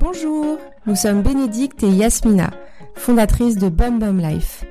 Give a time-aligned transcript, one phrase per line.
[0.00, 2.50] Bonjour, nous sommes Bénédicte et Yasmina,
[2.96, 4.64] fondatrices de Bum Bum Life.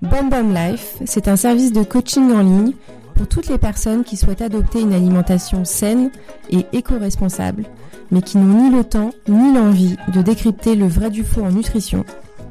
[0.00, 2.72] Bum Bum Life, c'est un service de coaching en ligne
[3.14, 6.10] pour toutes les personnes qui souhaitent adopter une alimentation saine
[6.48, 7.64] et éco-responsable,
[8.10, 11.50] mais qui n'ont ni le temps ni l'envie de décrypter le vrai du faux en
[11.50, 12.06] nutrition,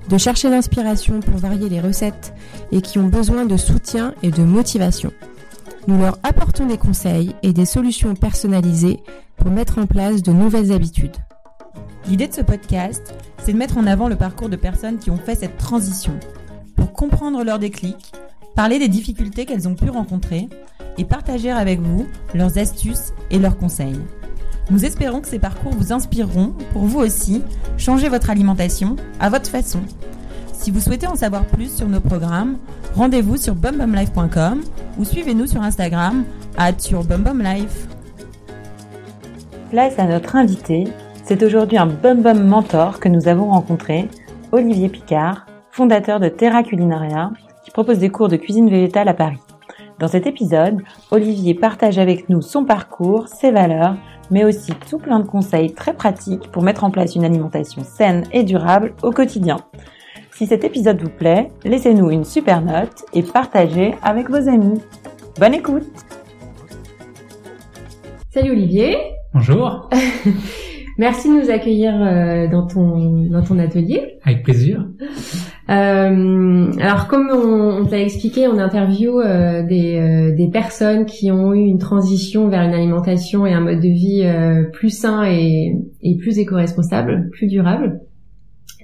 [0.08, 2.36] de chercher l'inspiration pour varier les recettes
[2.72, 5.12] et qui ont besoin de soutien et de motivation.
[5.88, 9.02] Nous leur apportons des conseils et des solutions personnalisées
[9.38, 11.16] pour mettre en place de nouvelles habitudes.
[12.08, 13.14] L'idée de ce podcast,
[13.44, 16.14] c'est de mettre en avant le parcours de personnes qui ont fait cette transition
[16.76, 18.14] pour comprendre leur déclic,
[18.56, 20.50] parler des difficultés qu'elles ont pu rencontrer
[20.98, 24.00] et partager avec vous leurs astuces et leurs conseils.
[24.72, 27.44] Nous espérons que ces parcours vous inspireront pour vous aussi
[27.78, 29.82] changer votre alimentation à votre façon.
[30.66, 32.58] Si vous souhaitez en savoir plus sur nos programmes,
[32.96, 34.64] rendez-vous sur bumbumlife.com
[34.98, 36.24] ou suivez-nous sur Instagram
[36.58, 37.86] à sur bumbumlife.
[39.70, 40.86] Place à notre invité,
[41.24, 44.10] c'est aujourd'hui un Bum Bum mentor que nous avons rencontré,
[44.52, 47.30] Olivier Picard, fondateur de Terra Culinaria,
[47.64, 49.38] qui propose des cours de cuisine végétale à Paris.
[50.00, 53.98] Dans cet épisode, Olivier partage avec nous son parcours, ses valeurs,
[54.32, 58.24] mais aussi tout plein de conseils très pratiques pour mettre en place une alimentation saine
[58.32, 59.58] et durable au quotidien.
[60.36, 64.82] Si cet épisode vous plaît, laissez-nous une super note et partagez avec vos amis.
[65.40, 65.86] Bonne écoute
[68.32, 68.98] Salut Olivier
[69.34, 69.90] Bonjour
[70.98, 74.18] Merci de nous accueillir euh, dans ton dans ton atelier.
[74.26, 74.86] Avec plaisir.
[75.70, 81.32] Euh, alors comme on, on t'a expliqué, on interview euh, des, euh, des personnes qui
[81.32, 85.24] ont eu une transition vers une alimentation et un mode de vie euh, plus sain
[85.24, 88.02] et, et plus éco-responsable, plus durable.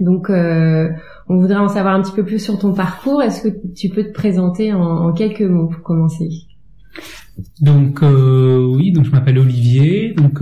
[0.02, 3.22] Donc on voudrait en savoir un petit peu plus sur ton parcours.
[3.22, 6.28] Est-ce que tu peux te présenter en, quelques mots pour commencer?
[7.62, 10.14] Donc oui, donc je m'appelle Olivier.
[10.16, 10.42] Donc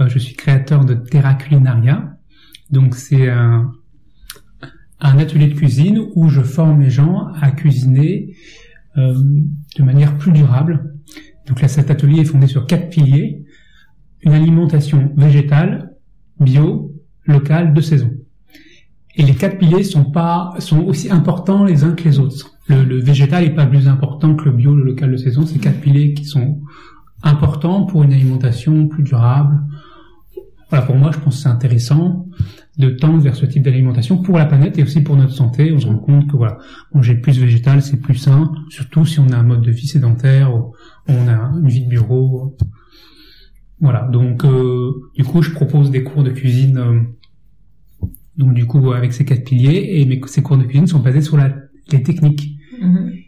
[0.00, 2.16] euh, je suis créateur de Terra Culinaria.
[2.70, 3.70] Donc c'est un,
[5.00, 8.34] un, atelier de cuisine où je forme les gens à cuisiner
[8.96, 9.14] euh,
[9.76, 10.94] de manière plus durable.
[11.46, 13.44] Donc là, cet atelier est fondé sur quatre piliers.
[14.22, 15.94] Une alimentation végétale,
[16.40, 16.92] bio,
[17.26, 18.10] locale, de saison.
[19.16, 22.52] Et les quatre piliers sont pas sont aussi importants les uns que les autres.
[22.66, 25.46] Le, le végétal est pas plus important que le bio, le local, de saison.
[25.46, 26.60] C'est quatre piliers qui sont
[27.22, 29.60] importants pour une alimentation plus durable,
[30.74, 32.26] voilà, pour moi, je pense que c'est intéressant
[32.78, 35.72] de tendre vers ce type d'alimentation pour la planète et aussi pour notre santé.
[35.72, 36.58] On se rend compte que voilà,
[36.92, 40.52] manger plus végétal, c'est plus sain, surtout si on a un mode de vie sédentaire,
[41.06, 42.56] on a une vie de bureau.
[43.80, 46.78] Voilà, donc euh, du coup, je propose des cours de cuisine.
[46.78, 47.02] Euh,
[48.36, 51.20] donc du coup, avec ces quatre piliers, et mes, ces cours de cuisine sont basés
[51.20, 51.54] sur la,
[51.92, 52.58] les techniques.
[52.82, 53.24] Mm-hmm.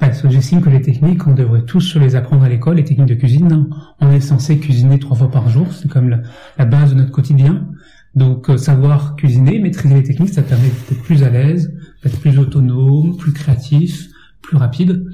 [0.00, 3.08] Parce que j'estime que les techniques, on devrait tous les apprendre à l'école, les techniques
[3.08, 3.68] de cuisine.
[4.00, 6.22] On est censé cuisiner trois fois par jour, c'est comme
[6.56, 7.68] la, base de notre quotidien.
[8.14, 12.38] Donc euh, savoir cuisiner, maîtriser les techniques, ça permet d'être plus à l'aise, d'être plus
[12.38, 14.08] autonome, plus créatif,
[14.40, 15.04] plus rapide.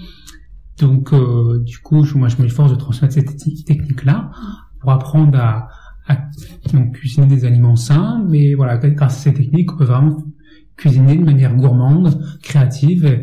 [0.79, 3.25] Donc euh, du coup, moi je m'efforce de transmettre ces
[3.65, 4.31] techniques-là
[4.81, 5.69] pour apprendre à,
[6.73, 10.19] donc, cuisiner des aliments sains, mais voilà, grâce à ces techniques, on peut vraiment
[10.77, 13.21] cuisiner de manière gourmande, créative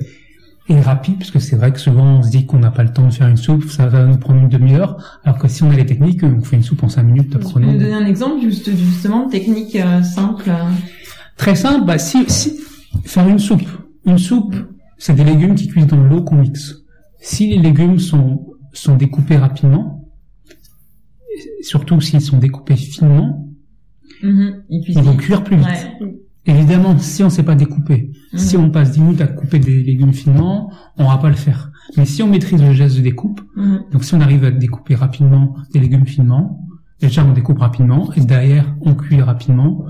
[0.70, 2.94] et rapide, parce que c'est vrai que souvent on se dit qu'on n'a pas le
[2.94, 5.70] temps de faire une soupe, ça va nous prendre une demi-heure, alors que si on
[5.70, 7.32] a les techniques, on fait une soupe en cinq minutes.
[7.32, 10.64] Tu peux nous donner un exemple juste, justement de technique euh, simple euh
[11.36, 12.60] Très simple, bah si, si
[13.04, 13.68] faire une soupe,
[14.06, 14.56] une soupe,
[14.98, 16.76] c'est des légumes qui cuisent dans l'eau qu'on mixe.
[17.20, 20.01] Si les légumes sont sont découpés rapidement,
[21.62, 23.48] surtout s'ils sont découpés finement,
[24.24, 24.54] mm-hmm.
[24.70, 25.92] ils, vont cuire plus vite.
[26.46, 28.40] Évidemment, si on ne sait pas découper, mhm.
[28.40, 31.72] si on passe 10 minutes à couper des légumes finement, on va pas le faire.
[31.98, 33.84] Mais si on maîtrise le geste de découpe, mhm.
[33.92, 36.68] donc si on arrive à découper rapidement des légumes finement,
[37.00, 39.86] déjà on découpe rapidement, et derrière on cuit rapidement,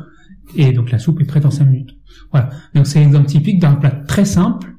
[0.55, 1.97] et donc la soupe est prête en 5 minutes.
[2.31, 2.49] Voilà.
[2.75, 4.70] Donc c'est l'exemple typique d'un plat très simple,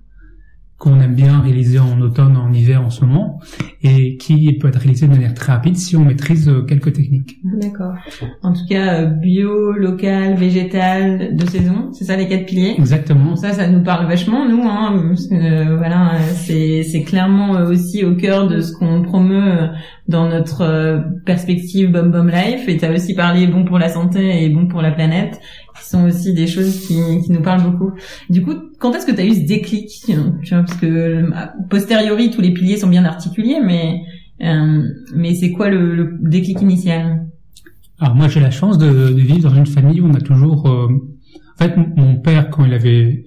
[0.82, 3.38] qu'on aime bien réaliser en automne, en hiver, en ce moment,
[3.84, 7.36] et qui peut être réalisé de manière très rapide si on maîtrise euh, quelques techniques.
[7.45, 7.95] D'accord.
[8.42, 12.74] En tout cas, euh, bio, local, végétal, de saison, c'est ça les quatre piliers?
[12.77, 13.36] Exactement.
[13.36, 14.65] Ça, ça nous parle vachement, nous.
[14.65, 19.68] Hein, parce que, euh, voilà, c'est c'est clairement aussi au cœur de ce qu'on promeut
[20.09, 22.68] dans notre perspective Bum Bum Life.
[22.68, 25.39] Et tu as aussi parlé bon pour la santé et bon pour la planète
[25.82, 27.92] qui sont aussi des choses qui, qui nous parlent beaucoup.
[28.30, 31.24] Du coup, quand est-ce que tu as eu ce déclic tu vois, Parce que
[31.68, 34.00] posteriori, tous les piliers sont bien articulés, mais
[34.42, 34.82] euh,
[35.14, 37.26] mais c'est quoi le, le, déclic initial?
[38.00, 40.68] Alors moi, j'ai la chance de, de, vivre dans une famille où on a toujours...
[40.68, 40.88] Euh,
[41.60, 43.24] en fait, mon père, quand il avait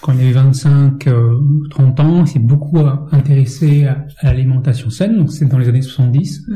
[0.00, 1.38] quand il avait 25, euh,
[1.70, 2.80] 30 ans, il s'est beaucoup
[3.12, 6.46] intéressé à, à l'alimentation saine, donc c'est dans les années 70.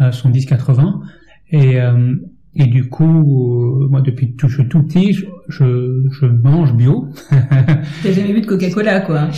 [0.00, 1.00] euh, sont 10-80
[1.50, 2.14] et euh,
[2.58, 7.08] et du coup, euh, moi depuis tout, je suis tout petit, je, je, mange bio.
[7.30, 9.28] T'as jamais vu de Coca-Cola, quoi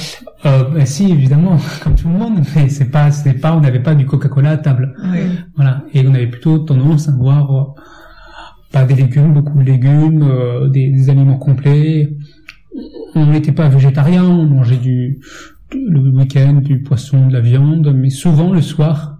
[0.46, 3.82] euh, ben, Si, évidemment, comme tout le monde, mais c'est pas, c'est pas, on n'avait
[3.82, 4.96] pas du Coca-Cola à table.
[5.54, 7.80] Voilà, et on avait plutôt tendance à boire euh,
[8.72, 12.16] pas des légumes, beaucoup de légumes, euh, des, des, aliments complets.
[13.14, 15.20] On n'était pas végétarien, on mangeait du
[15.74, 19.19] le week-end du poisson, de la viande, mais souvent le soir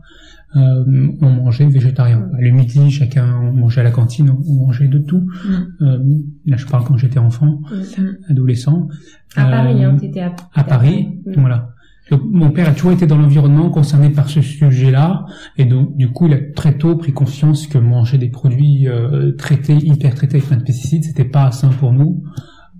[0.56, 2.29] euh, on mangeait végétarien.
[2.38, 5.20] Le midi, chacun mangeait à la cantine, on mangeait de tout.
[5.44, 5.82] Mm.
[5.82, 5.99] Euh,
[6.47, 8.31] là, je parle quand j'étais enfant, mm.
[8.31, 8.88] adolescent.
[9.37, 11.20] À Paris, hein, euh, t'étais à, à Paris.
[11.25, 11.41] Mm.
[11.41, 11.70] Voilà.
[12.11, 15.25] mon père a toujours été dans l'environnement concerné par ce sujet-là,
[15.56, 19.32] et donc du coup, il a très tôt pris conscience que manger des produits euh,
[19.37, 22.25] traités, hyper traités avec plein de pesticides, c'était pas sain pour nous.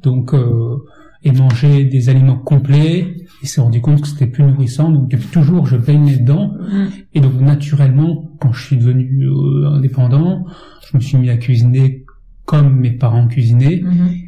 [0.03, 0.77] Donc, euh,
[1.23, 5.29] et manger des aliments complets, il s'est rendu compte que c'était plus nourrissant, donc depuis
[5.29, 6.55] toujours je baignais dedans.
[6.59, 6.87] Mm.
[7.15, 10.47] Et donc naturellement, quand je suis devenu euh, indépendant,
[10.91, 12.05] je me suis mis à cuisiner
[12.45, 13.83] comme mes parents cuisinaient.
[13.83, 14.27] Mm-hmm.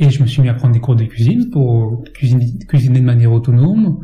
[0.00, 3.04] Et je me suis mis à prendre des cours de cuisine pour cuisiner, cuisiner de
[3.04, 4.00] manière autonome.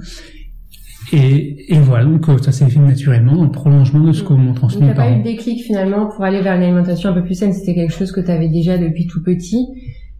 [1.12, 4.54] Et, et, voilà, donc euh, ça s'est fait naturellement, en prolongement de ce qu'on m'ont
[4.54, 4.88] transmis.
[4.88, 7.52] T'as pas eu de déclic finalement pour aller vers une alimentation un peu plus saine,
[7.52, 9.68] c'était quelque chose que tu avais déjà depuis tout petit,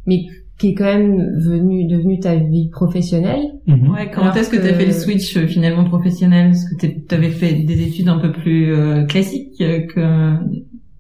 [0.06, 0.26] mais
[0.58, 3.42] qui est quand même venu devenu ta vie professionnelle.
[3.66, 3.90] Mhm.
[3.90, 6.50] Ouais, quand est-ce que, tu as fait le switch euh, finalement professionnel?
[6.52, 10.34] Est-ce que tu avais fait des études un peu plus euh, classiques que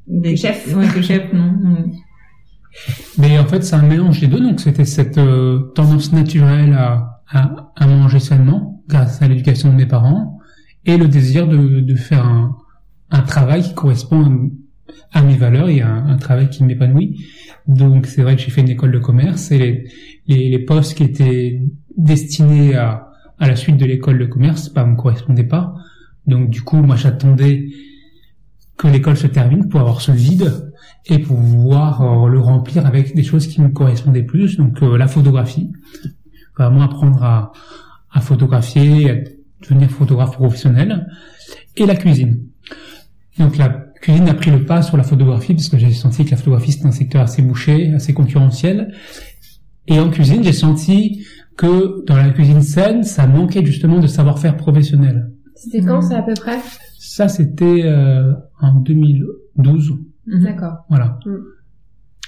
[0.08, 1.52] des chefs Ouais, que chef, non?
[3.18, 4.40] Mais en fait, c'est un mélange des deux.
[4.40, 9.76] Donc, c'était cette euh, tendance naturelle à, à, à, manger sainement grâce à l'éducation de
[9.76, 10.38] mes parents
[10.84, 12.56] et le désir de, de faire un,
[13.10, 14.50] un travail qui correspond
[15.12, 17.24] à, mes valeurs et un, un travail qui m'épanouit.
[17.66, 19.90] Donc c'est vrai que j'ai fait une école de commerce et les,
[20.26, 21.62] les, les postes qui étaient
[21.96, 25.74] destinés à, à la suite de l'école de commerce bah, me correspondaient pas.
[26.26, 27.68] Donc du coup, moi j'attendais
[28.76, 30.72] que l'école se termine pour avoir ce vide
[31.06, 34.56] et pouvoir euh, le remplir avec des choses qui me correspondaient plus.
[34.56, 35.70] Donc euh, la photographie,
[36.56, 37.52] vraiment apprendre à,
[38.10, 39.14] à photographier, à
[39.62, 41.06] devenir photographe professionnel,
[41.76, 42.44] et la cuisine.
[43.38, 46.32] Donc la cuisine a pris le pas sur la photographie parce que j'ai senti que
[46.32, 48.92] la photographie c'est un secteur assez bouché, assez concurrentiel.
[49.86, 54.58] Et en cuisine, j'ai senti que dans la cuisine saine, ça manquait justement de savoir-faire
[54.58, 55.30] professionnel.
[55.54, 56.58] C'était quand ça à peu près?
[56.98, 59.94] Ça c'était euh, en 2012.
[60.26, 60.42] Mhm.
[60.42, 60.84] D'accord.
[60.90, 61.18] Voilà.
[61.24, 61.36] Mm.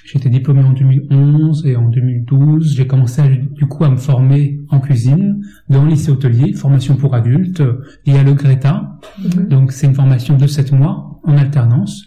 [0.06, 4.78] J'étais diplômé en 2011 et en 2012, j'ai commencé du coup à me former en
[4.78, 7.62] cuisine dans le lycée hôtelier, formation pour adultes,
[8.06, 8.98] il y a le Greta.
[9.18, 9.48] Mhm.
[9.48, 12.06] Donc c'est une formation de 7 mois en alternance.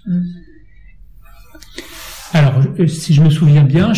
[2.34, 3.94] Alors, si je me souviens bien,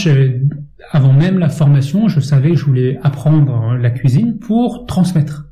[0.92, 5.48] avant même la formation, je savais que je voulais apprendre la cuisine pour transmettre.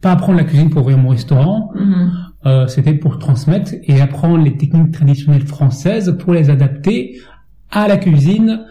[0.00, 2.10] Pas apprendre la cuisine pour ouvrir mon restaurant, mm-hmm.
[2.46, 7.20] euh, c'était pour transmettre et apprendre les techniques traditionnelles françaises pour les adapter
[7.70, 8.64] à la cuisine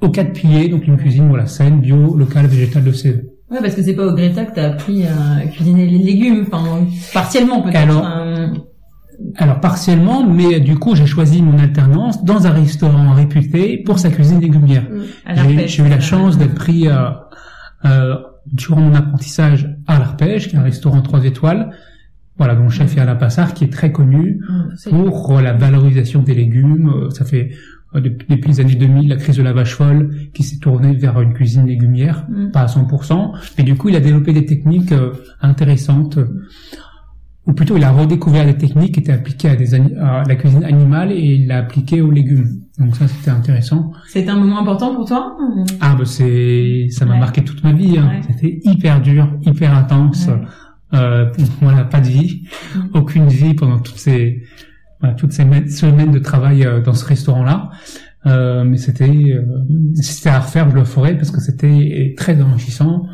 [0.00, 3.08] aux quatre piliers, donc une cuisine voilà saine, bio, locale, végétale, de CE.
[3.50, 6.86] Ouais, parce que c'est pas au Greta que t'as appris à cuisiner les légumes, enfin
[7.12, 7.76] partiellement peut-être.
[7.76, 8.04] Alors
[9.60, 14.40] partiellement, mais du coup j'ai choisi mon alternance dans un restaurant réputé pour sa cuisine
[14.40, 14.84] légumière.
[14.84, 15.66] Mmh.
[15.66, 17.10] J'ai eu la chance d'être pris euh,
[17.84, 18.16] euh,
[18.46, 21.70] durant mon apprentissage à l'Arpège, qui est un restaurant trois étoiles.
[22.36, 26.22] Voilà, dont le chef est Alain Passard, qui est très connu mmh, pour la valorisation
[26.22, 26.88] des légumes.
[26.88, 27.50] Euh, ça fait
[27.94, 31.20] euh, depuis, les années 2000 la crise de la vache folle qui s'est tournée vers
[31.20, 32.50] une cuisine légumière, mmh.
[32.50, 34.92] pas à 100%, mais du coup il a développé des techniques
[35.40, 36.18] intéressantes
[37.46, 40.64] ou plutôt il a redécouvert des techniques qui étaient appliquées à, des à la cuisine
[40.64, 42.62] animale et il l'a appliqué aux légumes.
[42.78, 43.92] Donc ça c'était intéressant.
[44.08, 45.36] C'était un moment important pour toi
[45.80, 47.98] Ah bah c'est ça m'a marqué toute ma vie.
[47.98, 48.20] Hein.
[48.28, 50.28] C'était hyper dur, hyper intense.
[50.94, 51.26] Euh,
[51.60, 52.42] voilà, pas de vie,
[52.74, 52.80] mm.
[52.94, 54.42] aucune vie pendant toutes ces
[55.00, 57.70] voilà, toutes ces semaines de travail euh, dans ce restaurant-là.
[58.26, 59.42] Euh, mais c'était euh,
[59.96, 63.06] c'était à refaire, je le ferai parce que c'était très enrichissant.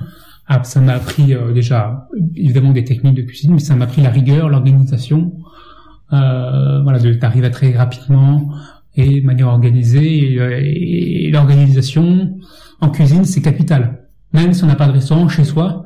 [0.52, 4.02] Ah, ça m'a appris euh, déjà évidemment des techniques de cuisine, mais ça m'a appris
[4.02, 5.32] la rigueur, l'organisation,
[6.12, 8.52] euh, voilà, d'arriver à très rapidement
[8.96, 10.34] et de manière organisée.
[10.34, 12.36] Et, euh, l'organisation
[12.80, 14.08] en cuisine, c'est capital.
[14.32, 15.84] Même si on n'a pas de restaurant chez soi,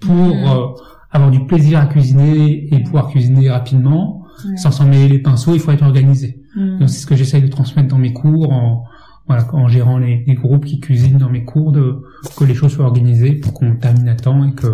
[0.00, 0.44] pour mmh.
[0.46, 0.66] euh,
[1.10, 4.24] avoir du plaisir à cuisiner et pouvoir cuisiner rapidement,
[4.56, 6.42] sans s'en mêler les pinceaux, il faut être organisé.
[6.56, 6.78] Mmh.
[6.78, 8.84] Donc c'est ce que j'essaye de transmettre dans mes cours en,
[9.26, 12.02] voilà, en gérant les, les, groupes qui cuisinent dans mes cours, de,
[12.36, 14.66] que les choses soient organisées pour qu'on termine à temps et que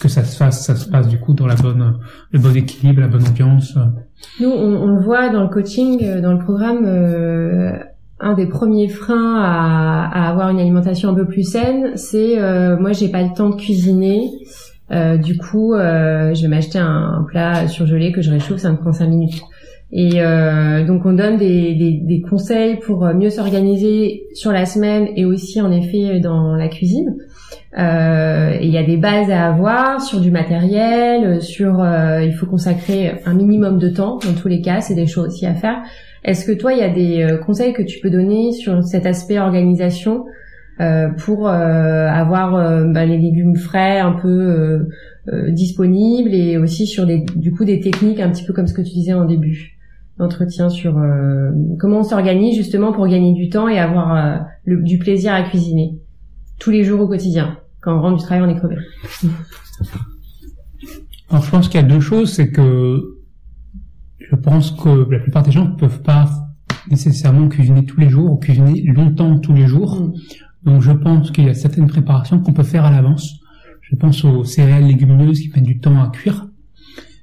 [0.00, 1.98] que ça se fasse, ça se passe du coup dans la bonne,
[2.32, 3.78] le bon équilibre, la bonne ambiance.
[4.40, 7.78] Nous, on, on le voit dans le coaching, euh, dans le programme, euh,
[8.20, 12.76] un des premiers freins à, à, avoir une alimentation un peu plus saine, c'est euh,
[12.78, 14.30] moi j'ai pas le temps de cuisiner.
[14.90, 18.76] Euh, du coup, euh, je vais m'acheter un, plat surgelé que je réchauffe, ça me
[18.76, 19.42] prend 5 minutes.
[19.96, 25.06] Et euh, donc on donne des, des, des conseils pour mieux s'organiser sur la semaine
[25.14, 27.14] et aussi en effet dans la cuisine.
[27.78, 32.46] Euh, il y a des bases à avoir sur du matériel, sur euh, il faut
[32.46, 35.82] consacrer un minimum de temps dans tous les cas, c'est des choses aussi à faire.
[36.24, 39.06] Est-ce que toi il y a des euh, conseils que tu peux donner sur cet
[39.06, 40.24] aspect organisation
[40.80, 44.86] euh, pour euh, avoir euh, bah, les légumes frais un peu
[45.48, 48.82] disponibles et aussi sur des, du coup des techniques un petit peu comme ce que
[48.82, 49.73] tu disais en début?
[50.18, 50.94] D'entretien sur
[51.78, 55.98] comment on s'organise justement pour gagner du temps et avoir du plaisir à cuisiner
[56.58, 57.58] tous les jours au quotidien.
[57.80, 58.76] Quand on rentre du travail, on est crevé.
[61.30, 63.00] Alors je pense qu'il y a deux choses, c'est que
[64.18, 66.28] je pense que la plupart des gens ne peuvent pas
[66.90, 70.00] nécessairement cuisiner tous les jours ou cuisiner longtemps tous les jours.
[70.00, 70.12] Mm.
[70.64, 73.40] Donc je pense qu'il y a certaines préparations qu'on peut faire à l'avance.
[73.82, 76.46] Je pense aux céréales légumineuses qui prennent du temps à cuire,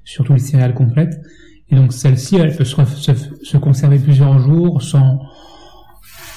[0.03, 1.19] surtout les céréales complètes.
[1.72, 5.22] Et donc celle-ci, elle peut se, conserver plusieurs jours sans,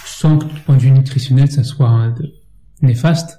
[0.07, 2.15] sans que du point de vue nutritionnel, ça soit
[2.83, 3.39] néfaste.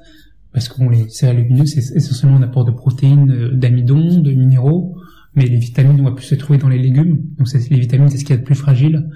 [0.51, 4.95] Parce que les céréales légumineuses, c'est essentiellement un apport de protéines, euh, d'amidon, de minéraux,
[5.35, 7.23] mais les vitamines, on va plus se trouver dans les légumes.
[7.37, 9.09] Donc les vitamines, c'est ce qu'il y a de plus fragile.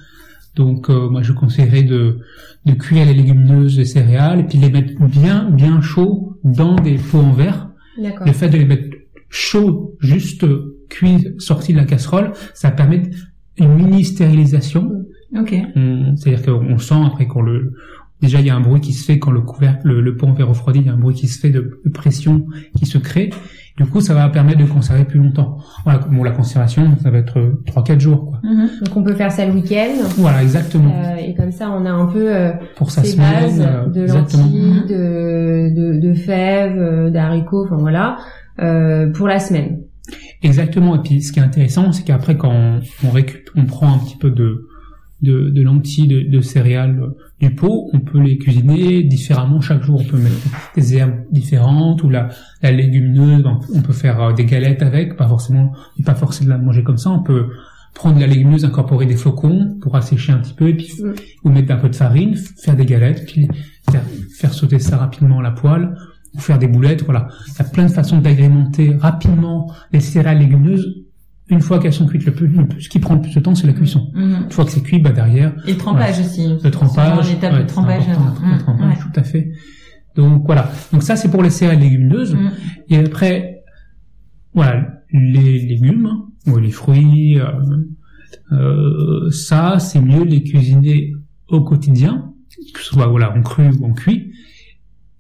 [0.56, 2.20] Donc euh, moi je conseillerais de,
[2.66, 6.96] de cuire les légumineuses, les céréales, et puis les mettre bien bien chauds dans des
[6.96, 7.70] pots en verre.
[7.98, 8.90] Le fait de les mettre
[9.30, 10.46] chauds, juste
[10.90, 13.04] cuits, sortis de la casserole, ça permet
[13.58, 15.06] une mini stérilisation.
[15.38, 15.56] Ok.
[16.16, 17.74] C'est-à-dire qu'on sent après qu'on le
[18.22, 20.28] déjà il y a un bruit qui se fait quand le couvercle, le, le pot
[20.28, 22.98] en verre refroidi, il y a un bruit qui se fait de pression qui se
[22.98, 23.30] crée.
[23.80, 25.58] Du coup, ça va permettre de conserver plus longtemps.
[25.86, 28.26] Voilà, bon, la conservation, ça va être 3-4 euh, jours.
[28.26, 28.40] Quoi.
[28.44, 28.70] Mhm.
[28.84, 30.04] Donc on peut faire ça le week-end.
[30.18, 30.94] Voilà, exactement.
[31.02, 33.86] Euh, et comme ça, on a un peu euh, pour sa ces semaine, bases euh,
[33.88, 38.18] de lentilles, de, de, de fèves, d'haricots, enfin voilà,
[39.14, 39.80] pour la semaine.
[40.42, 40.96] Exactement.
[40.96, 43.98] Et puis, ce qui est intéressant, c'est qu'après, quand on, on, récup on prend un
[44.00, 44.68] petit peu de
[45.22, 47.02] de, de lentilles, de, de, céréales
[47.40, 50.02] du pot, on peut les cuisiner différemment chaque jour.
[50.02, 50.36] On peut mettre
[50.76, 52.30] des herbes différentes ou la,
[52.62, 53.44] la légumineuse,
[53.74, 55.74] on peut faire euh, des galettes avec, pas forcément,
[56.06, 57.10] pas forcément la manger comme ça.
[57.10, 57.48] On peut
[57.94, 60.90] prendre la légumineuse, incorporer des flocons pour assécher un petit peu, et puis
[61.44, 63.48] ou mettre un peu de farine, faire des galettes, puis
[63.92, 64.04] faire,
[64.38, 65.96] faire sauter ça rapidement à la poêle,
[66.36, 67.04] ou faire des boulettes.
[67.04, 71.06] Voilà, il y a plein de façons d'agrémenter rapidement les céréales légumineuses
[71.50, 73.66] une fois qu'elles sont cuites, le plus, ce qui prend le plus de temps, c'est
[73.66, 74.12] la cuisson.
[74.14, 74.44] Mhm.
[74.46, 75.54] Une fois que c'est cuit, bah derrière.
[75.66, 76.48] Et le trempage aussi.
[76.64, 77.30] Le trempage.
[77.30, 78.04] L'étape ouais, de trempage.
[78.08, 79.52] le trempage, tout à fait.
[80.16, 80.72] Donc voilà.
[80.94, 82.36] Donc ça, c'est pour les céréales légumineuses.
[82.36, 82.52] Mhm.
[82.90, 83.64] Et après,
[84.54, 86.12] voilà, les légumes
[86.46, 87.48] ou les fruits, euh,
[88.52, 91.14] euh, ça, c'est mieux les cuisiner
[91.48, 92.32] au quotidien,
[92.74, 94.34] que ce soit voilà en cru ou en cuit.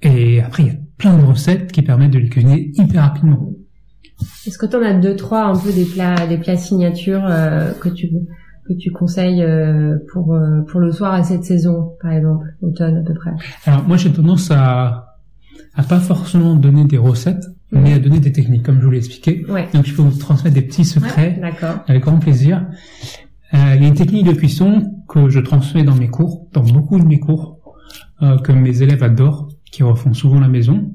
[0.03, 3.49] Et après, il y a plein de recettes qui permettent de les cuisiner hyper rapidement.
[4.45, 7.71] Est-ce que tu en as deux trois un peu des plats des plats signatures euh,
[7.71, 8.09] que tu
[8.67, 12.97] que tu conseilles euh, pour euh, pour le soir à cette saison par exemple automne
[12.97, 13.31] à peu près?
[13.65, 15.15] Alors moi j'ai tendance à
[15.73, 18.97] à pas forcément donner des recettes mais à donner des techniques comme je vous l'ai
[18.97, 19.45] expliqué.
[19.73, 21.39] Donc je peux vous transmettre des petits secrets
[21.87, 22.65] avec grand plaisir.
[23.53, 26.99] il y a une technique de cuisson que je transmets dans mes cours, dans beaucoup
[26.99, 27.59] de mes cours,
[28.19, 30.93] que mes élèves adorent, qui refont souvent la maison.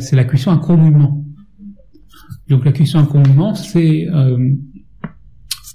[0.00, 1.24] c'est la cuisson à court mouvement.
[2.48, 4.52] Donc la cuisson à condiment, c'est euh,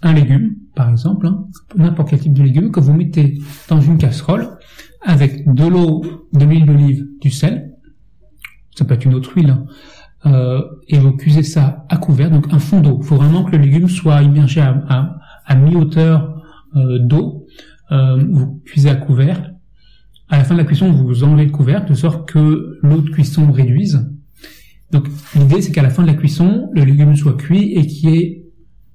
[0.02, 3.98] un légume, par exemple, hein, n'importe quel type de légume que vous mettez dans une
[3.98, 4.58] casserole
[5.02, 7.74] avec de l'eau, de l'huile d'olive, du sel,
[8.76, 9.66] ça peut être une autre huile, hein,
[10.26, 13.00] euh, et vous cuisez ça à couvert, donc un fond d'eau.
[13.02, 16.44] Il faut vraiment que le légume soit immergé à, à, mi-hauteur
[16.76, 17.46] euh, d'eau.
[17.92, 19.54] Euh, vous cuisez à couvert.
[20.30, 23.10] À la fin de la cuisson, vous enlevez le couvercle de sorte que l'eau de
[23.10, 24.10] cuisson réduise
[24.92, 28.10] donc l'idée c'est qu'à la fin de la cuisson, le légume soit cuit et qu'il
[28.10, 28.46] y ait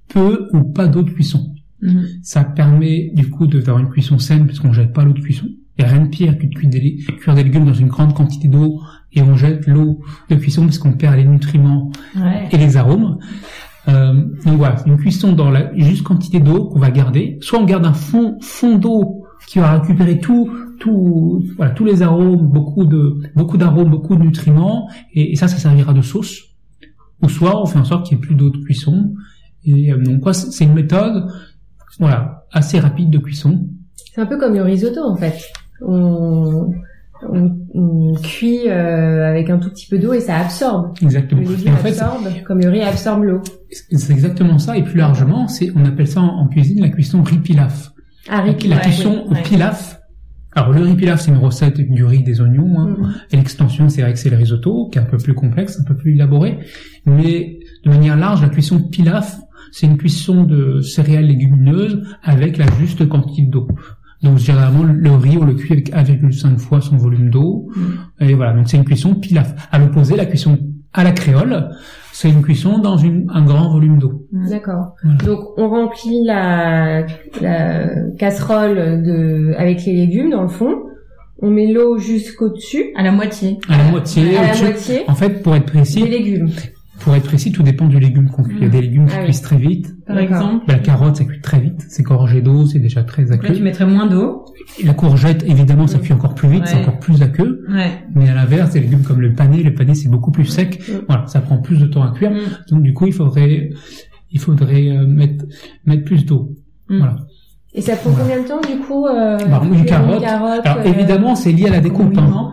[0.09, 1.55] peu ou pas d'eau de cuisson.
[1.83, 2.07] Mhm.
[2.23, 5.21] Ça permet du coup de faire une cuisson saine parce qu'on jette pas l'eau de
[5.21, 5.47] cuisson.
[5.77, 7.89] Il n'y a rien de pire que de cuire des, cuire des légumes dans une
[7.89, 8.81] grande quantité d'eau
[9.13, 10.01] et on jette l'eau
[10.31, 11.91] de cuisson parce qu'on perd les nutriments
[12.51, 13.19] et les arômes.
[13.89, 14.15] Euh,
[14.45, 17.39] donc voilà, une cuisson dans la juste quantité d'eau qu'on va garder.
[17.41, 22.03] Soit on garde un fond fond d'eau qui va récupérer tout tout, voilà, tous les
[22.03, 26.43] arômes, beaucoup de, beaucoup d'arômes, beaucoup de nutriments, et, ça, ça servira de sauce.
[27.23, 29.15] Ou soit on fait en sorte qu'il n'y ait plus d'eau de cuisson.
[29.65, 31.27] Et euh, donc quoi, c'est une méthode,
[31.99, 33.67] voilà, assez rapide de cuisson.
[34.15, 35.41] C'est un peu comme le risotto en fait.
[35.81, 36.71] On,
[37.23, 40.93] on, cuit euh, avec un tout petit peu d'eau et ça absorbe.
[41.03, 41.43] Exactement.
[41.43, 43.43] Le légume absorbe, comme le riz absorbe l'eau.
[43.71, 44.77] C'est exactement ça.
[44.77, 47.94] Et plus largement, c'est on appelle ça en, cuisine la cuisson riz pilaf.
[48.29, 50.01] Ah, riz, la cuisson au pilaf
[50.57, 52.79] alors le riz pilaf, c'est une recette du riz des oignons.
[52.79, 52.97] Hein.
[52.99, 53.15] Mm.
[53.33, 55.85] Et l'extension, c'est vrai que c'est le risotto, qui est un peu plus complexe, un
[55.85, 56.59] peu plus élaboré.
[57.07, 59.37] Mais de manière large, la cuisson pilaf,
[59.73, 63.67] c'est une cuisson de céréales légumineuses avec la juste quantité d'eau.
[64.23, 67.69] Donc généralement le riz on le cuit avec 1,5 fois son volume d'eau.
[67.75, 68.25] Mm.
[68.25, 69.69] Et voilà, donc c'est une cuisson pilaf.
[69.73, 70.59] À l'opposé, la cuisson
[70.95, 71.71] à la créole,
[72.13, 74.27] c'est une cuisson dans une, un grand volume d'eau.
[74.33, 74.95] D'accord.
[75.03, 75.19] Voilà.
[75.25, 77.05] Donc on remplit la,
[77.41, 77.87] la
[78.19, 80.73] casserole de avec les légumes dans le fond.
[81.43, 83.59] On met l'eau jusqu'au dessus, À la moitié.
[83.69, 84.39] À la moitié.
[84.39, 86.49] à la moitié En fait, pour être précis, des légumes.
[87.01, 88.57] Pour être précis, tout dépend du légume qu'on cuit.
[88.59, 89.25] Il y a des légumes qui Ah oui.
[89.27, 89.95] cuisent très vite.
[90.07, 90.65] Par exemple.
[90.69, 91.85] La carotte, ça cuit très vite.
[91.89, 93.63] C'est gorgé d'eau, c'est déjà très Donc là, tu aqueux.
[93.65, 94.45] mettrais moins d'eau.
[94.85, 97.65] La courgette, évidemment, ça cuit encore plus vite, c'est encore plus aqueux.
[97.69, 97.91] Ouais.
[98.15, 100.81] Mais à l'inverse, des légumes comme le pané, le pané c'est beaucoup plus sec.
[100.89, 100.93] Mm.
[101.09, 102.31] Voilà, ça prend plus de temps à cuire.
[102.31, 102.37] Mm.
[102.71, 103.71] Donc du coup, il faudrait,
[104.31, 105.45] il faudrait euh, mettre
[105.85, 106.53] mettre plus d'eau.
[106.89, 106.99] Mm.
[106.99, 107.17] Voilà.
[107.75, 110.23] Et ça prend combien de temps du coup euh, Bah, une carotte.
[110.23, 112.17] Alors euh, évidemment, c'est lié à la découpe.
[112.17, 112.53] hein.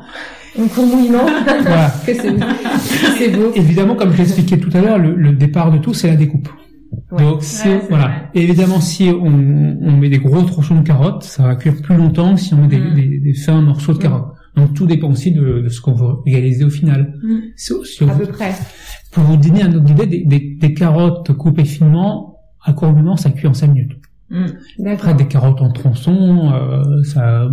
[0.60, 1.25] Un courbouillement.
[1.62, 1.93] Voilà.
[2.05, 3.51] que c'est beau.
[3.55, 6.50] Évidemment, comme je l'expliquais tout à l'heure, le, le départ de tout, c'est la découpe.
[7.12, 7.24] Ouais.
[7.24, 8.08] Donc, Ouais, c'est voilà.
[8.08, 8.13] vrai.
[8.34, 9.25] Évidemment, si on,
[9.81, 12.58] on met des gros tronçons de carottes, ça va cuire plus longtemps que si on
[12.58, 12.93] met des, Mm.
[12.96, 14.01] des, des fins morceaux de Mm.
[14.01, 14.34] carottes.
[14.58, 17.13] Donc, tout dépend aussi de, de ce qu'on veut réaliser au final.
[17.24, 17.36] Mm.
[17.55, 17.72] Si
[18.03, 18.51] on- À peu près.
[19.13, 23.29] pour vous donner un autre idée, des, des, des carottes coupées finement, à courbement, ça
[23.29, 23.93] cuit en 5 minutes.
[24.29, 24.88] Mm.
[24.88, 27.50] Après, des carottes en tronçons, euh, ça,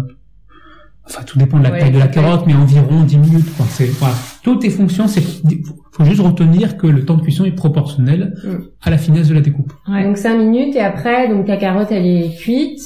[1.08, 3.66] enfin, tout dépend de la Ouais, taille de la carotte, mais environ 10 minutes, quoi.
[3.68, 4.14] C'est, voilà.
[4.42, 8.48] Tout est fonction, c'est, faut juste retenir que le temps de cuisson est proportionnel Mm.
[8.82, 9.72] à la finesse de la découpe.
[9.88, 10.04] Ouais.
[10.04, 12.80] Donc 5 minutes et après, donc ta carotte elle est cuite.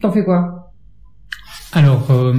[0.00, 0.72] T'en fais quoi?
[1.72, 2.34] Alors, euh,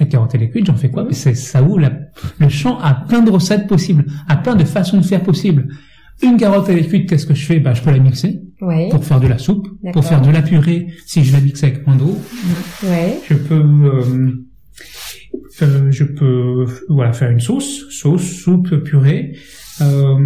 [0.00, 1.06] la carotte elle est cuite, j'en fais quoi?
[1.10, 1.92] C'est, ça ouvre la-
[2.38, 5.68] le champ à plein de recettes possibles, à plein de façons de faire possibles.
[6.22, 7.60] Une carotte elle est cuite, qu'est-ce que je fais?
[7.60, 8.88] Bah, je peux la mixer Ouais.
[8.90, 11.84] pour faire de la soupe, pour faire de la purée, si je la mixe avec
[11.86, 12.16] moins d'eau.
[12.84, 13.18] Ouais.
[13.28, 14.30] Je peux, euh,
[15.62, 19.32] euh, je peux, voilà, faire une sauce, sauce, soupe, purée.
[19.80, 20.16] Euh,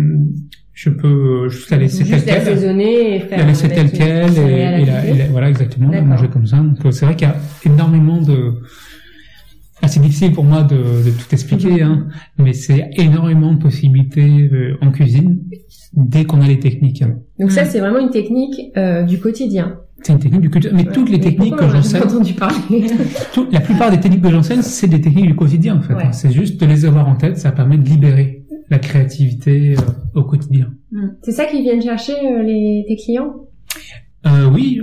[0.75, 3.39] je peux juste la laisser telle quelle, l'assaisonner et faire.
[3.39, 6.59] la laisser telle quelle et, la, à et la- voilà exactement, la manger comme ça.
[6.59, 8.61] Donc euh, c'est vrai qu'il y a énormément de,
[9.87, 12.09] c'est difficile pour moi de, de tout expliquer, hein,
[12.39, 15.41] mais c'est énormément de possibilités euh, en cuisine
[15.95, 17.05] dès qu'on a les techniques.
[17.39, 17.69] Donc ça Mm.
[17.71, 19.79] c'est vraiment une technique euh, du quotidien.
[20.03, 22.87] C'est une technique du culture, mais toutes les Mais techniques que j'enseigne, pas entendu parler.
[23.33, 25.95] Tout- la plupart des techniques que j'enseigne, c'est des techniques du quotidien en fait.
[25.95, 26.13] Ouais.
[26.13, 29.81] C'est juste de les avoir en tête, ça permet de libérer la créativité euh,
[30.21, 30.73] au quotidien.
[31.23, 33.33] c'est ça qu'ils viennent chercher euh, les tes clients?
[34.27, 34.81] Euh, oui,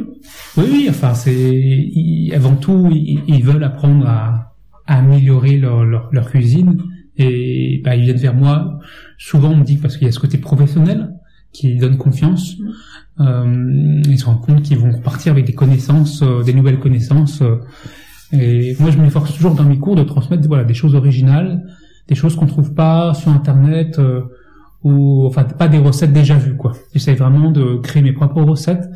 [0.57, 0.87] oui, oui.
[0.89, 4.52] Enfin, c'est ils- avant tout, ils, ils veulent apprendre à
[4.85, 6.81] améliorer leur, leur, leur cuisine
[7.17, 8.79] et bah, ils viennent vers moi.
[9.17, 11.13] Souvent, on me dit parce qu'il y a ce côté professionnel
[11.51, 12.55] qui donne confiance.
[13.19, 17.41] Euh, ils se rendent compte qu'ils vont repartir avec des connaissances, euh, des nouvelles connaissances.
[17.41, 17.57] euh,
[18.31, 21.63] et moi, je m'efforce toujours dans mes cours de transmettre voilà des choses originales,
[22.07, 23.99] des choses qu'on trouve pas sur Internet.
[23.99, 24.21] euh,
[24.83, 26.73] ou enfin pas des recettes déjà vues quoi.
[26.93, 28.89] J'essaie vraiment de créer mes propres recettes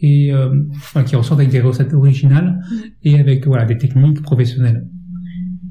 [0.00, 0.50] et euh,
[0.92, 2.60] voilà, qui ressortent avec des recettes originales
[3.02, 4.86] et avec voilà des techniques professionnelles.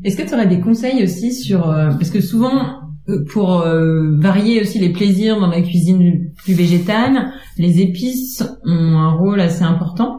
[0.04, 4.18] Est-ce que tu aurais des conseils aussi sur euh, parce que souvent euh, pour euh,
[4.18, 9.64] varier aussi les plaisirs dans la cuisine plus végétale, les épices ont un rôle assez
[9.64, 10.18] important.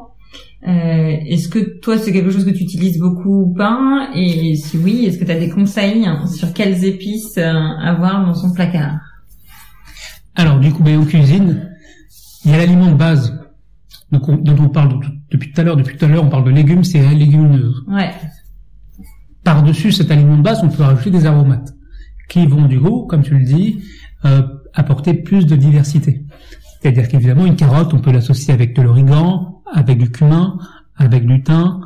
[0.68, 4.08] Euh, est-ce que toi c'est quelque chose que tu utilises beaucoup ou pas?
[4.14, 8.34] Et si oui, est-ce que tu as des conseils sur quelles épices euh, avoir dans
[8.34, 8.98] son placard?
[10.36, 11.68] Alors du coup, ben, en cuisine,
[12.44, 13.38] il y a l'aliment de base
[14.12, 15.76] donc on- dont on parle de- depuis tout à l'heure.
[15.76, 17.82] Depuis tout à l'heure, on parle de légumes, céréales légumineuses.
[17.88, 18.10] Ouais.
[19.44, 21.74] Par-dessus cet aliment de base, on peut rajouter des aromates
[22.28, 23.82] qui vont du coup, comme tu le dis,
[24.24, 24.42] euh,
[24.74, 26.24] apporter plus de diversité.
[26.80, 30.58] C'est-à-dire qu'évidemment, une carotte, on peut l'associer avec de l'origan, avec du cumin,
[30.96, 31.80] avec du thym,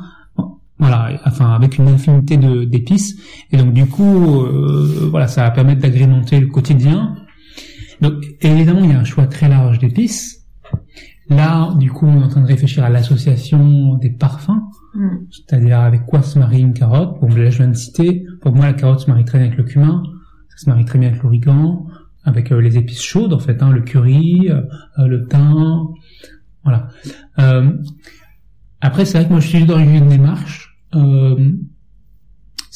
[0.79, 3.19] voilà, enfin avec une infinité d'épices.
[3.51, 7.15] Et donc du coup, euh, voilà, ça va permettre d'agrémenter le quotidien.
[8.01, 10.45] Donc évidemment, il y a un choix très large d'épices.
[11.29, 14.61] Là, du coup, on est en train de réfléchir à l'association des parfums
[14.97, 15.27] Mm.
[15.29, 17.19] c'est-à-dire avec quoi se marie une carotte?
[17.21, 18.25] Bon, là, je viens de citer.
[18.41, 20.01] Pour moi, la carotte se marie très bien avec le cumin,
[20.49, 21.85] ça se marie très bien avec l'origan,
[22.23, 24.61] avec euh, les épices chaudes, en fait, hein, le curry, euh,
[24.97, 25.89] euh, le thym,
[26.63, 26.87] voilà.
[28.81, 30.75] Après, c'est vrai que moi, je suis dans une démarche,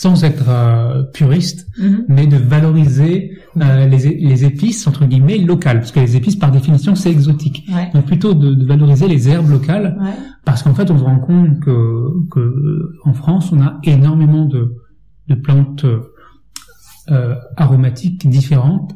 [0.03, 2.05] sans être euh, puriste, Mhm.
[2.15, 3.13] mais de valoriser
[3.61, 7.57] euh, les, les épices, entre guillemets, locales, parce que les épices, par définition, c'est exotique.
[7.75, 7.87] Ouais.
[7.93, 10.15] Donc plutôt de, de valoriser les herbes locales, Ouais.
[10.43, 11.75] parce qu'en fait, on se rend compte que,
[12.33, 12.43] que
[13.09, 14.61] en France, on a énormément de,
[15.29, 15.85] de plantes
[17.09, 18.95] euh, aromatiques différentes.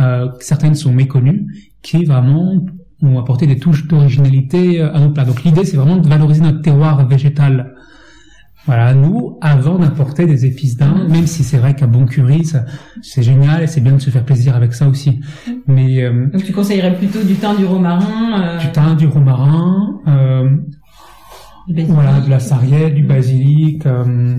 [0.00, 1.46] Euh, certaines sont méconnues,
[1.82, 2.64] qui vraiment
[3.02, 5.24] ont apporté des touches d'originalité euh, à nos plats.
[5.24, 7.74] Donc l'idée, c'est vraiment de valoriser notre terroir végétal
[8.68, 12.42] Voilà, nous, avant d'importer des épices d'Inde, même si c'est vrai qu'un bon curry,
[13.00, 15.20] c'est génial et c'est bien de se faire plaisir avec ça aussi.
[15.66, 20.00] Mais euh, Donc tu conseillerais plutôt du thym, du romarin, euh, du thym, du romarin,
[20.06, 20.50] euh,
[21.88, 23.86] voilà, de la sarriette, du basilic.
[23.86, 24.36] euh,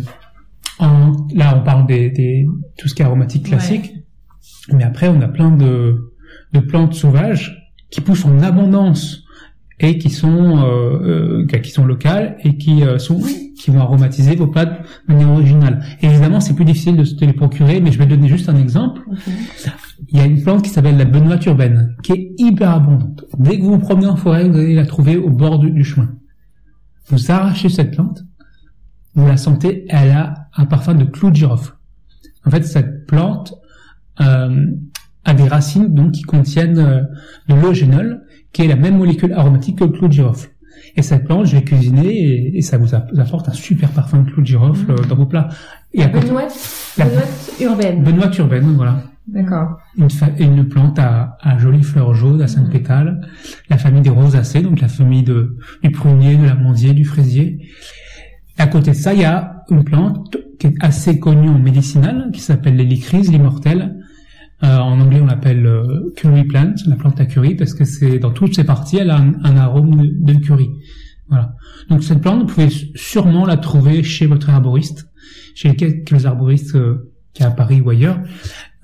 [0.77, 2.45] en- là, on parle des, des
[2.77, 3.93] tout ce qui est aromatique classique.
[4.71, 6.13] Mais après, on a plein de,
[6.53, 9.23] de plantes sauvages qui poussent en abondance
[9.79, 14.35] et qui sont euh, euh, qui sont locales et qui euh, sont qui vont aromatiser
[14.35, 14.73] vos plats de
[15.07, 15.83] manière originale.
[16.01, 19.01] Évidemment, c'est plus difficile de se les procurer, mais je vais donner juste un exemple.
[20.07, 23.25] Il y a une plante qui s'appelle la benoîte urbaine, qui est hyper abondante.
[23.37, 25.83] Dès que vous vous promenez en forêt, vous allez la trouver au bord du, du
[25.83, 26.09] chemin.
[27.07, 28.23] Vous arrachez cette plante,
[29.15, 31.73] vous la sentez, elle a un parfum de clou de girofle.
[32.45, 33.53] En fait, cette plante
[34.21, 34.65] euh,
[35.25, 37.01] a des racines donc qui contiennent euh,
[37.47, 40.49] de l'eugénol, qui est la même molécule aromatique que le clou de girofle.
[40.95, 43.89] Et cette plante, je l'ai cuisinée et, et ça vous app- vous apporte un super
[43.91, 45.49] parfum de clou de girofle euh, dans vos plats.
[45.93, 46.47] Et à côté, Benoît,
[46.97, 47.21] La- Benoît
[47.62, 48.03] urbaine.
[48.03, 49.03] Benoît urbaine, voilà.
[49.27, 49.77] D'accord.
[50.39, 53.21] Une, plante à, à jolies fleurs jaunes, à cinq pétales,
[53.69, 57.59] la famille des rosacées, donc la famille de, du prunier, de l'amandier, du fraisier.
[58.57, 61.59] Et à côté de ça, il y a une plante qui est assez connue en
[61.59, 63.98] médicinal, qui s'appelle l'hélicryse, l'immortelle.
[64.63, 68.19] Euh, en anglais, on l'appelle euh, curry plant, la plante à curry, parce que c'est
[68.19, 70.69] dans toutes ses parties, elle a un, un arôme de, curry.
[71.30, 71.56] Voilà.
[71.89, 75.10] Donc cette plante, vous pouvez sûrement la trouver chez votre arboriste,
[75.56, 78.19] chez quelques arboristes euh, qui est à Paris ou ailleurs.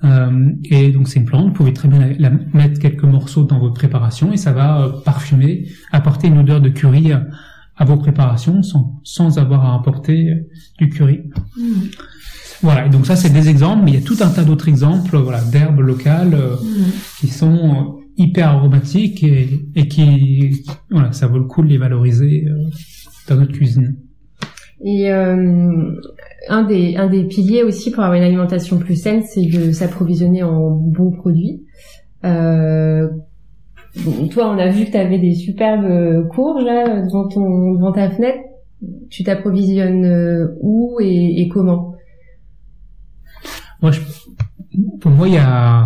[0.04, 3.58] Euh, et donc c'est une plante, vous pouvez très bien la, mettre quelques morceaux dans
[3.58, 8.62] votre préparation et ça va euh, parfumer, apporter une odeur de curry à, vos préparations
[8.62, 11.22] sans, sans avoir à apporter euh, du curry.
[12.62, 14.68] Voilà, et donc ça c'est des exemples, mais il y a tout un tas d'autres
[14.68, 16.56] exemples voilà, d'herbes locales euh,
[17.20, 21.78] qui sont euh, hyper aromatiques et, et qui, voilà, ça vaut le coup de les
[21.78, 22.70] valoriser euh,
[23.28, 23.96] dans notre cuisine.
[24.84, 26.00] Et euh,
[26.48, 30.42] un des un des piliers aussi pour avoir une alimentation plus saine, c'est de s'approvisionner
[30.42, 31.62] en bons produits.
[32.24, 33.08] Euh,
[34.04, 37.92] bon, toi, on a vu que tu avais des superbes courges là devant ton devant
[37.92, 38.38] ta fenêtre.
[39.10, 41.95] Tu t'approvisionnes euh, où et, et comment?
[43.82, 44.00] Moi, je,
[45.00, 45.84] pour moi, il y a,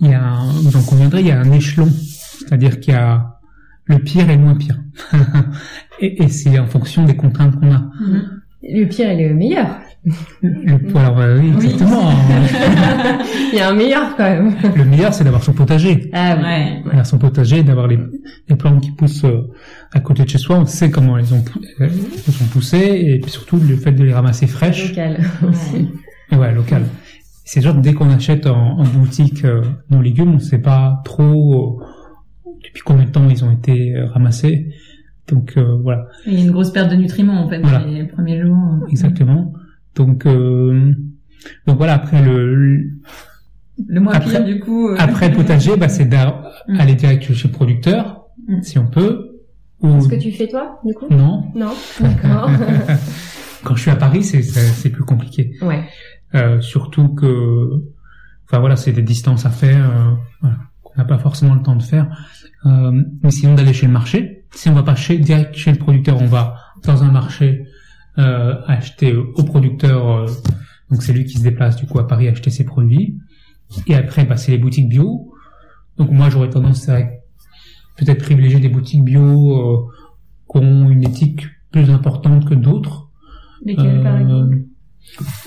[0.00, 2.96] il y a, un- vous en conviendrez, il y a un échelon, c'est-à-dire qu'il y
[2.96, 3.38] a
[3.86, 4.78] le pire et le moins pire,
[6.00, 7.78] et, et c'est en fonction des contraintes qu'on a.
[8.00, 8.40] Mhm.
[8.66, 9.78] Le pire et le meilleur.
[10.42, 12.10] Le, alors euh, oui, exactement.
[13.52, 14.54] Il y a un meilleur quand même.
[14.76, 16.10] le meilleur, c'est d'avoir son potager.
[16.12, 16.36] Ah.
[16.42, 16.80] Ouais.
[16.84, 17.98] Voilà, son potager, d'avoir les,
[18.48, 19.50] les plantes qui poussent euh,
[19.92, 20.58] à côté de chez soi.
[20.58, 21.42] On sait comment elles ont,
[21.80, 21.90] elles
[22.32, 24.90] sont poussées, et puis surtout le fait de les ramasser fraîches.
[24.90, 25.88] Local aussi.
[26.32, 26.84] Ouais, local.
[27.44, 31.02] C'est sûr que dès qu'on achète en, en boutique euh, nos légumes, on sait pas
[31.04, 34.70] trop euh, depuis combien de temps ils ont été euh, ramassés.
[35.28, 37.80] Donc euh, voilà, Il y a une grosse perte de nutriments en fait Voilà.
[37.80, 38.86] dans les premiers jours.
[38.90, 39.52] exactement.
[39.94, 40.92] Donc euh,
[41.66, 42.90] donc voilà, après le, le-
[43.88, 44.88] Le moins Après- pire du coup.
[44.88, 46.30] euh, après le potager, bah, c'est d'aller
[46.68, 46.96] Mm.
[46.96, 48.62] direct chez le producteur, Mm.
[48.62, 49.30] si on peut.
[49.80, 51.06] Ou Ce que tu fais toi, du coup?
[51.10, 51.44] Non.
[51.54, 52.48] Non D'accord.
[53.64, 55.52] Quand je suis à Paris, c'est c'est c'est plus compliqué.
[55.62, 55.84] ouais.
[56.34, 57.84] Euh, surtout que,
[58.44, 60.48] enfin voilà, c'est des distances à faire, euh,
[60.82, 62.08] qu'on n'a pas forcément le temps de faire.
[62.66, 64.44] Euh, mais sinon d'aller chez le marché.
[64.50, 67.66] Si on va pas chez, direct chez le producteur, on va dans un marché
[68.16, 70.26] acheter au producteur.
[70.88, 73.18] donc c'est lui qui se déplace du coup à Paris acheter ses produits.
[73.88, 75.32] Et après, bah, c'est les boutiques bio.
[75.98, 77.24] Donc moi j'aurais tendance vrai,
[77.96, 79.90] peut-être privilégier des boutiques bio
[80.48, 83.10] qui ont une éthique plus importante que d'autres.
[83.64, 84.58] Lesquels par exemple?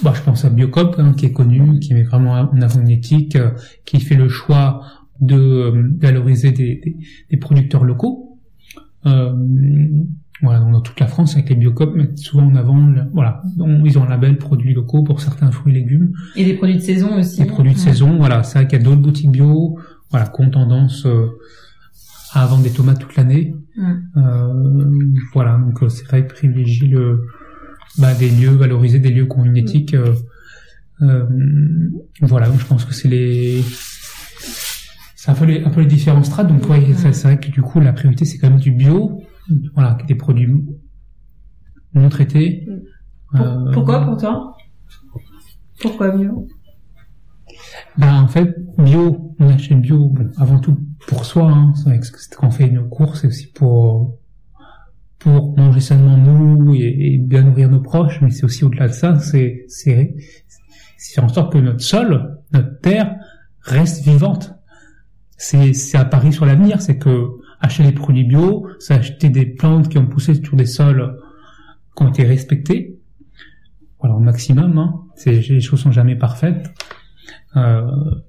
[0.04, 2.90] Bah, je pense à Biocop, hein, qui est connu, qui met vraiment en avant une
[2.90, 3.52] éthique, euh,
[3.86, 4.82] qui fait le choix
[5.20, 6.96] de euh, valoriser des, des,
[7.32, 8.38] des producteurs locaux.
[9.06, 9.34] Euh,
[10.42, 13.42] voilà, donc dans toute la France, avec les Biocop, mettent souvent en avant, le- voilà,
[13.58, 16.76] donc, ils ont un label produits locaux pour certains fruits et légumes, Et des produits
[16.76, 17.42] de saison aussi.
[17.42, 17.84] des produits de Ouais.
[17.84, 18.18] saison.
[18.18, 19.80] Voilà, c'est vrai qu'il y a d'autres boutiques bio,
[20.12, 21.26] voilà, qui ont tendance euh,
[22.34, 23.56] à vendre des tomates toute l'année.
[23.78, 23.84] Ouais.
[24.18, 24.54] Euh,
[25.34, 27.26] voilà, donc c'est vrai privilégier le,
[27.98, 29.94] bah, des lieux, valoriser des lieux qui ont une éthique.
[29.94, 30.14] euh,
[31.02, 31.26] euh,
[32.22, 33.62] voilà, donc je pense que c'est les,
[35.16, 36.48] c'est un peu les, un peu les différents strates.
[36.48, 39.22] Donc ouais, c'est vrai que du coup la priorité c'est quand même du bio,
[39.74, 40.50] voilà, des produits
[41.94, 42.66] non traités.
[43.32, 44.56] Pour- Euh, Pourquoi pour toi?
[45.82, 46.32] Pourquoi mieux
[47.98, 52.00] Ben en fait, bio, on achète bio, bon, avant tout pour soi, hein, c'est vrai
[52.00, 54.18] que quand on fait nos courses, c'est aussi pour
[55.20, 59.20] pour manger sainement nous et, bien nourrir nos proches, mais c'est aussi au-delà de ça,
[59.20, 59.66] c'est
[61.14, 63.16] faire en sorte que notre sol, notre terre
[63.62, 64.54] reste vivante.
[65.38, 67.28] C'est un pari sur l'avenir, c'est que
[67.60, 71.18] acheter des produits bio, c'est acheter des plantes qui ont poussé sur des sols
[71.96, 73.00] qui ont été respectés.
[74.00, 74.78] Voilà, au maximum.
[74.78, 74.94] Hein.
[75.26, 76.72] Les choses sont jamais parfaites.
[77.56, 77.82] Euh,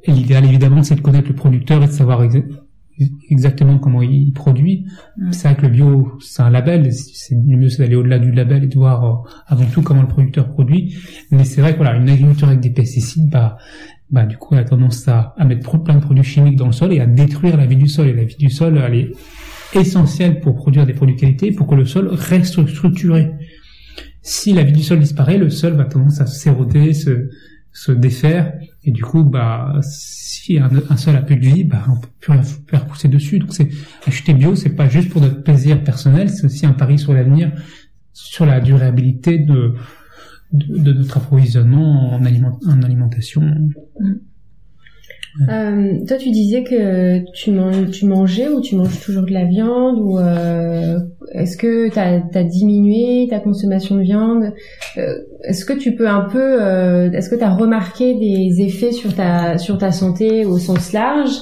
[0.05, 2.23] et l'idéal, évidemment, c'est de connaître le producteur et de savoir
[3.29, 4.87] exactement comment il produit.
[5.17, 5.33] Mm.
[5.33, 6.93] C'est vrai que le bio, c'est un label.
[6.93, 10.03] C'est le mieux, c'est d'aller au-delà du label et de voir euh, avant tout comment
[10.03, 10.97] le producteur produit.
[11.31, 13.59] Mais c'est vrai que voilà, une agriculture avec des pesticides, bah,
[14.11, 16.73] bah du coup, elle a tendance à, à mettre plein de produits chimiques dans le
[16.73, 18.09] sol et à détruire la vie du sol.
[18.09, 19.11] Et la vie du sol, elle est
[19.75, 23.33] essentielle pour produire des produits de qualité, pour que le sol reste structuré.
[24.23, 27.29] Si la vie du sol disparaît, le sol va tendance à s'éroder, se,
[27.73, 28.55] se défaire,
[28.89, 32.33] et du coup, bah, si un, sol a plus de vie, bah, on peut plus
[32.33, 33.39] rien faire pousser dessus.
[33.39, 33.69] Donc, c'est
[34.07, 37.53] acheter bio, c'est pas juste pour notre plaisir personnel, c'est aussi un pari sur l'avenir,
[38.15, 39.75] sur la durabilité de,
[40.53, 43.43] de, notre approvisionnement en, aliment, en alimentation.
[45.51, 47.53] Euh, toi, tu disais que tu,
[47.93, 50.99] tu mangeais ou tu manges toujours de la viande ou euh,
[51.39, 54.53] est-ce que tu as, diminué ta consommation de viande?
[54.97, 58.93] Euh, Est-ce que tu peux un peu, euh, est-ce que tu as remarqué des effets
[58.93, 61.33] sur ta sur ta santé au sens large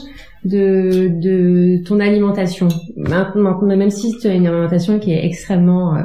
[0.45, 2.69] de de ton alimentation?
[2.97, 6.03] Maintenant, même si tu as une alimentation qui est extrêmement euh,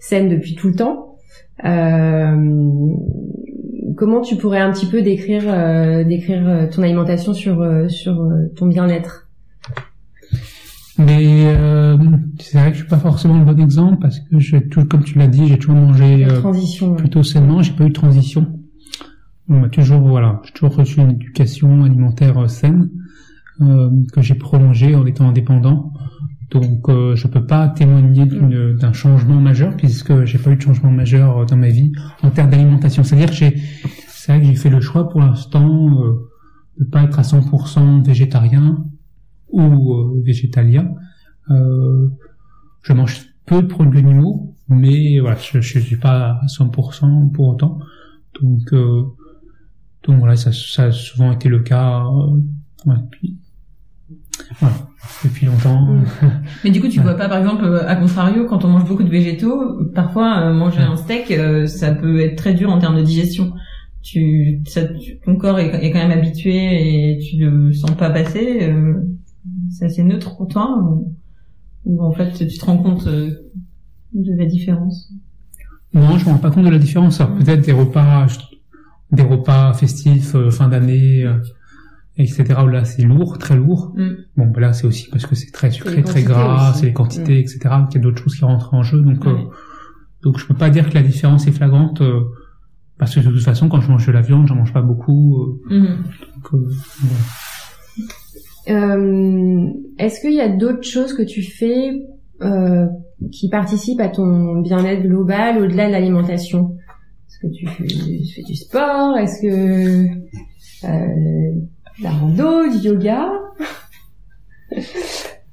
[0.00, 1.04] saine depuis tout le temps.
[3.96, 5.42] Comment tu pourrais un petit peu décrire
[6.04, 8.14] décrire ton alimentation sur sur
[8.54, 9.27] ton bien-être?
[10.98, 11.56] Mais
[12.40, 15.04] c'est vrai que je suis pas forcément le bon exemple parce que je tout comme
[15.04, 16.26] tu l'as dit j'ai toujours mangé
[16.96, 17.62] plutôt sainement.
[17.62, 18.58] J'ai pas eu de transition.
[19.48, 22.90] On m'a toujours voilà j'ai toujours reçu une éducation alimentaire saine
[23.60, 25.92] que j'ai prolongée en étant indépendant.
[26.50, 30.90] Donc euh, je peux pas témoigner d'un changement majeur puisque j'ai pas eu de changement
[30.90, 33.04] majeur dans ma vie en termes d'alimentation.
[33.04, 33.62] C'est-à-dire que j'ai
[34.08, 36.28] c'est vrai que j'ai fait le choix pour l'instant euh,
[36.78, 38.84] de pas être à 100% végétarien
[39.50, 40.94] ou euh, végétalien.
[41.50, 42.08] Euh,
[42.82, 47.48] je mange peu de produits animaux, mais voilà, je, je suis pas à 100% pour
[47.48, 47.78] autant.
[48.40, 49.02] Donc euh,
[50.04, 52.04] donc voilà, ça, ça a souvent été le cas
[52.86, 53.38] ouais, depuis,
[54.60, 54.74] voilà,
[55.24, 55.80] depuis longtemps.
[55.82, 56.04] Mm.
[56.64, 59.10] Mais du coup, tu vois pas, par exemple, à contrario, quand on mange beaucoup de
[59.10, 63.02] végétaux, parfois euh, manger un steak, euh, ça peut être très dur en termes de
[63.02, 63.52] digestion.
[64.02, 64.82] Tu, ça,
[65.24, 68.72] ton corps est, est, quand même habitué et tu le sens pas passer.
[69.68, 70.78] Euh, c'est assez neutre pour toi
[71.84, 73.30] ou, en fait tu te rends compte euh,
[74.12, 75.10] de la différence?
[75.94, 77.20] Non, je me rends pas compte de la différence.
[77.20, 77.38] Mm.
[77.38, 78.26] peut-être des repas,
[79.12, 81.26] des repas festifs, fin d'année
[82.18, 82.44] etc.
[82.70, 83.92] Là, c'est lourd, très lourd.
[83.96, 84.08] Mm.
[84.36, 87.36] Bon, ben là, c'est aussi parce que c'est très sucré, très gras, c'est les quantités,
[87.36, 87.40] mm.
[87.40, 87.58] etc.
[87.90, 89.00] Il y a d'autres choses qui rentrent en jeu.
[89.00, 89.36] Donc, euh,
[90.22, 92.24] donc, je peux pas dire que la différence est flagrante euh,
[92.98, 95.60] parce que de toute façon, quand je mange de la viande, j'en mange pas beaucoup.
[95.70, 95.96] Euh, mm-hmm.
[98.68, 102.06] Est-ce qu'il y a d'autres choses que tu fais
[103.32, 106.76] qui participent à ton bien-être global au-delà de l'alimentation?
[107.28, 109.16] Est-ce que tu fais, tu fais, du sport?
[109.16, 110.06] Est-ce que
[112.02, 113.30] la rando, du yoga?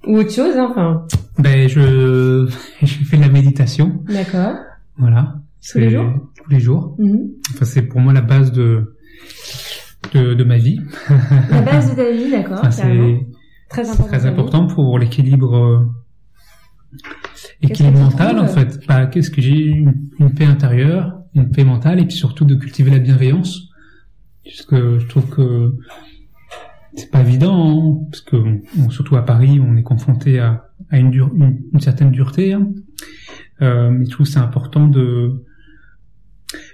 [0.07, 1.07] Ou autre chose, hein, enfin.
[1.39, 2.47] Ben je
[2.81, 4.03] je fais de la méditation.
[4.07, 4.55] D'accord.
[4.97, 5.35] Voilà.
[5.67, 6.11] Tous les jours?
[6.35, 6.95] Tous les jours.
[6.99, 7.29] Mm-hmm.
[7.53, 8.94] Enfin c'est pour moi la base de
[10.13, 10.79] de, de ma vie.
[11.51, 12.59] La base de ta vie, d'accord.
[12.59, 13.25] Enfin, c'est
[13.69, 14.07] très important.
[14.07, 15.85] Très important pour l'équilibre
[17.61, 18.79] équilibre mental en fait.
[18.87, 19.93] Bah, qu'est-ce que j'ai une,
[20.35, 23.69] paix intérieure, une paix mentale et puis surtout de cultiver la bienveillance.
[24.43, 25.75] Puisque je trouve que
[26.95, 31.13] c'est pas évident, hein, parce que surtout à Paris, on est confronté à, à une,
[31.13, 32.53] une, certaine dureté.
[32.53, 32.69] Hein.
[33.61, 35.43] Euh, mais je trouve c'est important de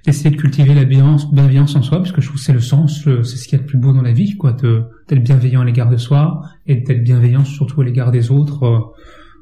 [0.05, 2.59] essayer de cultiver la bienveillance, bienveillance en soi, parce que je trouve que c'est le
[2.59, 5.61] sens, c'est ce qu'il y a de plus beau dans la vie, quoi, d'être bienveillant
[5.61, 8.63] à l'égard de soi et d'être bienveillant surtout à l'égard des autres.
[8.63, 8.79] Euh,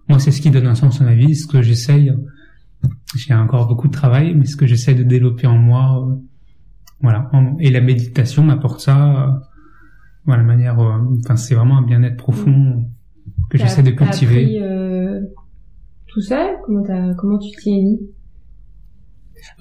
[0.08, 2.13] moi, c'est ce qui donne un sens à ma vie, ce que j'essaye.
[3.15, 6.15] J'ai encore beaucoup de travail, mais ce que j'essaye de développer en moi, euh,
[7.02, 7.30] voilà.
[7.60, 9.41] Et la méditation m'apporte ça
[10.25, 12.86] voilà, manière, euh, enfin, c'est vraiment un bien-être profond
[13.49, 14.43] que j'essaie de cultiver.
[14.43, 15.21] Appris, euh,
[16.08, 16.84] tout seul Comment,
[17.15, 17.99] comment tu t'y es mis?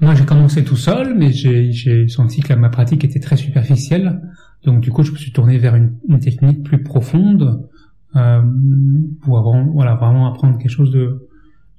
[0.01, 4.21] Moi, j'ai commencé tout seul, mais j'ai senti que ma pratique était très superficielle.
[4.64, 7.69] Donc, du coup, je me suis tourné vers une, une technique plus profonde
[8.17, 8.43] euh,
[9.23, 11.29] pour avoir, voilà, vraiment apprendre quelque chose de,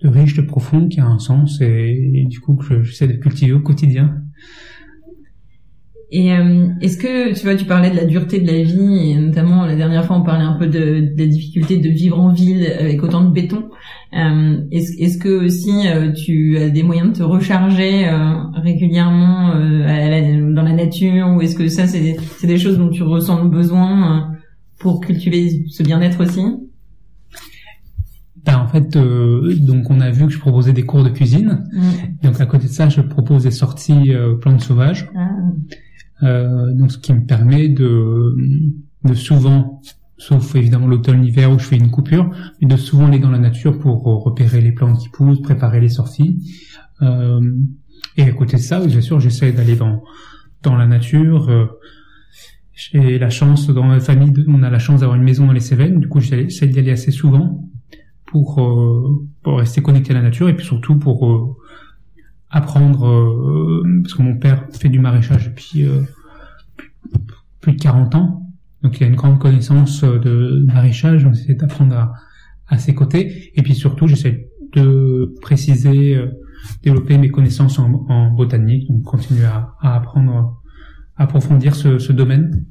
[0.01, 3.13] de riche, de profond, qui a un sens, et, et du coup, que j'essaie de
[3.13, 4.21] cultiver au quotidien.
[6.11, 9.15] Et euh, est-ce que tu vois, tu parlais de la dureté de la vie, et
[9.15, 12.33] notamment la dernière fois on parlait un peu de, de la difficulté de vivre en
[12.33, 13.65] ville avec autant de béton.
[14.17, 19.49] Euh, est-ce, est-ce que aussi euh, tu as des moyens de te recharger euh, régulièrement
[19.49, 23.43] dans la nature, ou est-ce que ça c'est des, c'est des choses dont tu ressens
[23.43, 24.31] le besoin
[24.79, 26.41] pour cultiver ce bien-être aussi?
[28.45, 31.65] Ben, fait, euh, donc on a vu que je proposais des cours de cuisine.
[31.73, 32.27] Mm.
[32.27, 35.09] Donc à côté de ça, je propose des sorties euh, plantes sauvages.
[35.15, 35.29] Ah.
[36.23, 38.35] Euh, donc ce qui me permet de,
[39.05, 39.81] de souvent,
[40.17, 42.29] sauf évidemment l'automne, l'hiver où je fais une coupure,
[42.61, 45.89] mais de souvent aller dans la nature pour repérer les plantes qui poussent, préparer les
[45.89, 46.41] sorties.
[47.01, 47.39] Euh,
[48.17, 50.03] et à côté de ça, bien sûr, j'essaie d'aller dans
[50.63, 51.49] dans la nature.
[51.49, 51.65] Euh,
[52.73, 55.59] j'ai la chance dans ma famille, on a la chance d'avoir une maison dans les
[55.59, 55.99] Cévennes.
[55.99, 57.69] Du coup, j'essaie d'y aller assez souvent
[58.25, 61.57] pour euh, pour rester connecté à la nature et puis surtout pour euh,
[62.49, 66.01] apprendre euh, parce que mon père fait du maraîchage depuis euh,
[67.61, 68.45] plus de 40 ans.
[68.81, 72.13] Donc il a une grande connaissance euh, de maraîchage, donc j'essaie d'apprendre à,
[72.67, 73.51] à ses côtés.
[73.55, 76.27] Et puis surtout, j'essaie de préciser, euh,
[76.83, 80.61] développer mes connaissances en, en botanique, donc continuer à, à apprendre,
[81.17, 82.65] à approfondir ce, ce domaine.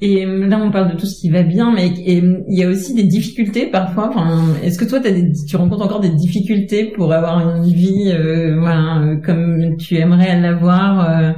[0.00, 2.68] Et euh, là, on parle de tout ce qui va bien, mais il y a
[2.68, 4.10] aussi des difficultés parfois.
[4.10, 9.00] Enfin, est-ce que toi, tu rencontres encore des difficultés pour avoir une vie, euh, voilà,
[9.00, 11.32] euh, comme tu aimerais l'avoir, euh,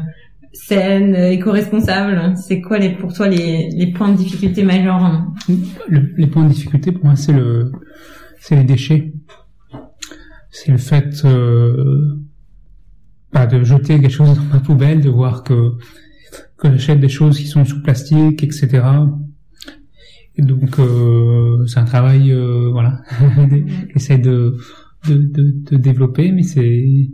[0.53, 2.35] saine, éco-responsable?
[2.37, 5.25] C'est quoi les, pour toi les, points de difficulté majeurs?
[5.88, 7.73] Le- les points de difficulté pour moi, c'est le,
[8.40, 9.14] c'est les déchets.
[10.51, 11.25] C'est le fait
[13.33, 15.73] bah, de jeter quelque chose dans ma poubelle, de voir que
[16.61, 18.83] que j'achète des choses qui sont sous plastique, etc.
[20.37, 23.01] Et donc euh, c'est un travail, euh, voilà,
[23.94, 24.57] j'essaie de,
[25.09, 27.09] de, de, de développer, mais c'est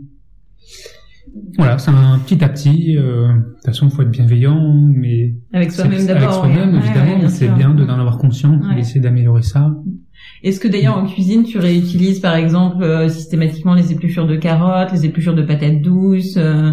[1.57, 2.97] voilà, c'est un petit à petit.
[2.97, 4.59] euh, de toute façon, il faut être bienveillant,
[4.95, 6.43] mais Avec soi-même d'abord.
[6.43, 6.79] Avec soi-même, ouais.
[6.83, 8.75] évidemment, Ouais, c'est bien de- d'en avoir conscience, Ouais.
[8.75, 9.75] d'essayer d'améliorer ça.
[10.43, 14.91] Est-ce que d'ailleurs en cuisine tu réutilises par exemple euh, systématiquement les épluchures de carottes,
[14.91, 16.71] les épluchures de patates douces euh,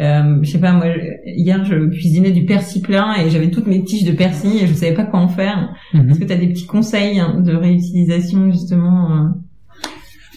[0.00, 0.86] euh, Je sais pas moi
[1.26, 4.74] hier je cuisinais du persil plein et j'avais toutes mes tiges de persil et je
[4.74, 5.74] savais pas quoi en faire.
[5.94, 6.10] Mhm.
[6.10, 9.28] Est-ce que tu as des petits conseils hein, de réutilisation justement euh,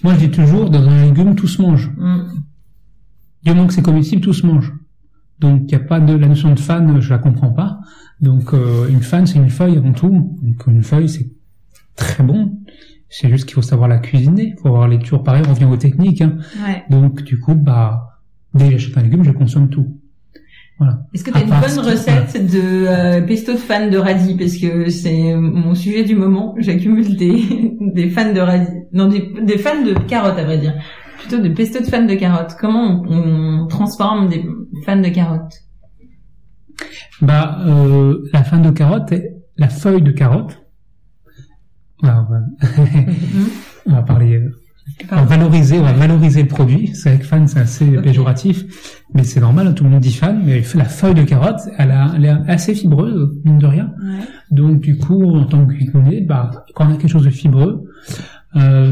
[0.03, 1.91] Moi, je dis toujours, dans un légume, tout se mange.
[1.99, 2.27] hum,
[3.43, 4.73] Du moment que c'est comestible, tout se mange.
[5.39, 7.79] Donc, il n'y a pas de la notion de fan, je la comprends pas.
[8.21, 10.37] Donc, euh, une fan, c'est une feuille avant tout.
[10.41, 11.29] Donc, une feuille, c'est
[11.95, 12.57] très bon.
[13.09, 14.53] C'est juste qu'il faut savoir la cuisiner.
[14.55, 15.23] Il faut avoir lecture.
[15.23, 16.21] Pareil, on revient aux techniques.
[16.21, 16.37] Hein.
[16.65, 16.83] Ouais.
[16.89, 18.14] Donc, du coup, bah,
[18.55, 19.99] dès que j'achète un légume, je consomme tout.
[20.77, 21.05] Voilà.
[21.13, 24.35] Est-ce que tu as une bonne recette de euh, pesto de fan de radis?
[24.35, 26.53] Parce que c'est mon sujet du moment.
[26.57, 27.43] J'accumule des
[27.93, 30.73] des fans de radis, non des, des fans de carottes à vrai dire,
[31.19, 32.55] plutôt de pesto de fans de carottes.
[32.59, 34.43] Comment on, on transforme des
[34.85, 35.53] fans de carottes?
[37.21, 40.61] Bah, euh, la fan de carotte, est- la feuille de carotte.
[42.01, 43.47] Voilà, on va- Mhm.
[43.85, 44.51] on va parler euh,
[45.11, 46.91] On va valoriser, on va valoriser le produit.
[46.93, 48.63] C'est vrai que fan, c'est assez péjoratif,
[49.13, 51.91] mais c'est normal, hein, tout le monde dit fan, mais la feuille de carotte, elle,
[51.91, 53.91] a, elle est assez fibreuse, mine de rien.
[54.01, 54.25] Ouais.
[54.51, 57.83] Donc du coup, en tant que cuisinier, bah, quand on a quelque chose de fibreux,
[58.55, 58.91] euh,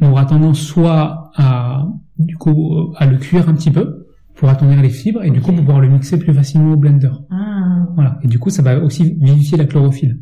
[0.00, 1.86] on aura tendance soit à,
[2.18, 5.52] du coup, à le cuire un petit peu pour attendrir les fibres, et du coup,
[5.52, 7.10] pour pouvoir le mixer plus facilement au blender.
[7.30, 8.18] Ah, Voilà.
[8.22, 10.18] Et du coup, ça va aussi vivifier la chlorophylle.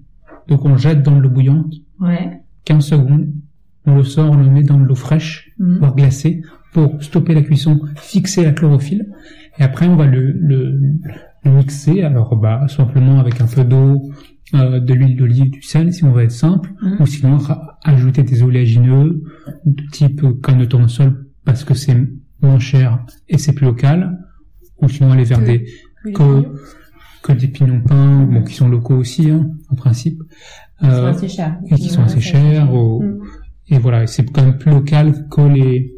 [0.48, 2.40] Donc on jette dans de l'eau bouillante, ouais.
[2.64, 3.28] 15 secondes,
[3.86, 5.78] on le sort, on le met dans de l'eau fraîche, Mhm.
[5.78, 9.06] voire glacée, pour stopper la cuisson, fixer la chlorophylle,
[9.58, 10.78] et après on va le, le,
[11.44, 14.00] le mixer, alors bah simplement avec un peu d'eau,
[14.54, 16.96] euh, de l'huile d'olive, du sel, si on veut être simple, Mhm.
[17.00, 17.38] ou sinon
[17.84, 19.22] ajouter des oléagineux,
[19.64, 21.96] de type canne de tournesol, parce que c'est
[22.42, 24.18] moins cher et c'est plus local,
[24.82, 25.64] ou sinon aller vers des
[26.14, 26.44] que,
[27.22, 30.22] que des pignons peints, bon, qui sont locaux aussi, hein, en principe.
[30.82, 31.58] Euh, assez chers.
[31.70, 33.20] et qui sont assez chers, Mm.
[33.70, 35.92] Et voilà, c'est quand même plus local que les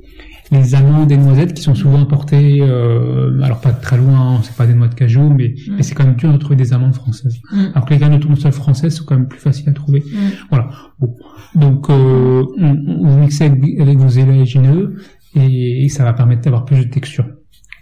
[0.50, 4.54] les amandes et noisettes qui sont souvent importées, euh, alors pas très loin, hein, c'est
[4.54, 5.76] pas des noix de cajou, mais, Mm.
[5.76, 7.38] mais c'est quand même dur de trouver des amandes françaises.
[7.50, 7.64] Mm.
[7.74, 10.00] Alors que les graines de tournesol françaises sont quand même plus faciles à trouver.
[10.00, 10.18] Mm.
[10.50, 10.68] Voilà.
[11.00, 11.16] Bon.
[11.54, 14.96] Donc, euh, vous mixez avec, avec vos élagineux
[15.34, 17.24] et, et ça va permettre d'avoir plus de texture.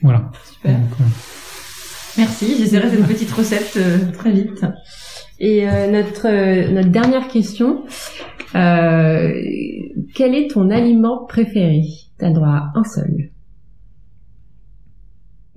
[0.03, 0.31] Voilà.
[0.53, 0.73] Super.
[0.75, 1.05] Donc, euh,
[2.19, 4.65] Merci, j'essaierai cette petite recette euh, très vite.
[5.43, 7.85] Et notre notre dernière question,
[8.55, 9.33] euh,
[10.15, 11.83] quel est ton aliment préféré?
[12.19, 13.31] T'as droit à un seul.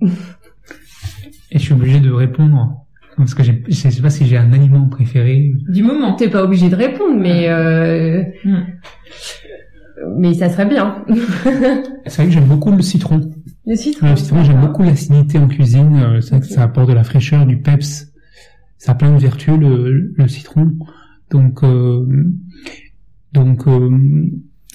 [0.00, 2.80] et je suis obligé de répondre
[3.16, 5.52] parce que je sais pas si j'ai un aliment préféré.
[5.68, 6.14] Du moment.
[6.16, 8.62] T'es pas obligé de répondre, mais euh, Mm.
[10.18, 11.04] mais ça serait bien.
[12.06, 13.20] C'est vrai que j'aime beaucoup le citron.
[13.66, 14.10] Le citron.
[14.10, 15.96] Le citron, j'aime beaucoup l'acidité en cuisine.
[15.96, 18.12] euh, C'est vrai que ça apporte de la fraîcheur, du peps.
[18.78, 20.72] Ça a plein de vertus, le, le citron.
[21.30, 22.04] Donc, euh,
[23.34, 23.90] donc euh,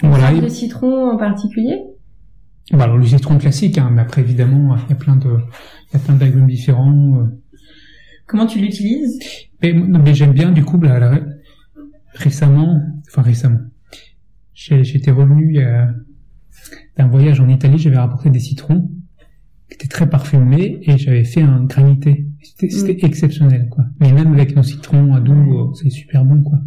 [0.04, 0.32] voilà.
[0.34, 1.78] Le citron en particulier?
[2.72, 5.94] Bah, alors le citron classique, hein, mais après évidemment, il y a plein de, il
[5.94, 7.20] y a plein d'agrumes différents.
[7.22, 7.26] euh.
[8.28, 9.18] Comment tu l'utilises?
[9.64, 11.20] Mais, mais j'aime bien du coup la-
[12.14, 13.62] récemment, enfin récemment,
[14.54, 15.86] j'étais revenu euh,
[16.98, 18.92] d'un voyage en Italie, j'avais rapporté des citrons
[19.70, 22.26] qui étaient très parfumés et j'avais fait un granité.
[22.42, 23.86] C'était c'était exceptionnel, quoi.
[24.00, 26.60] Mais même avec nos citrons à doux, euh, c'est super bon, quoi.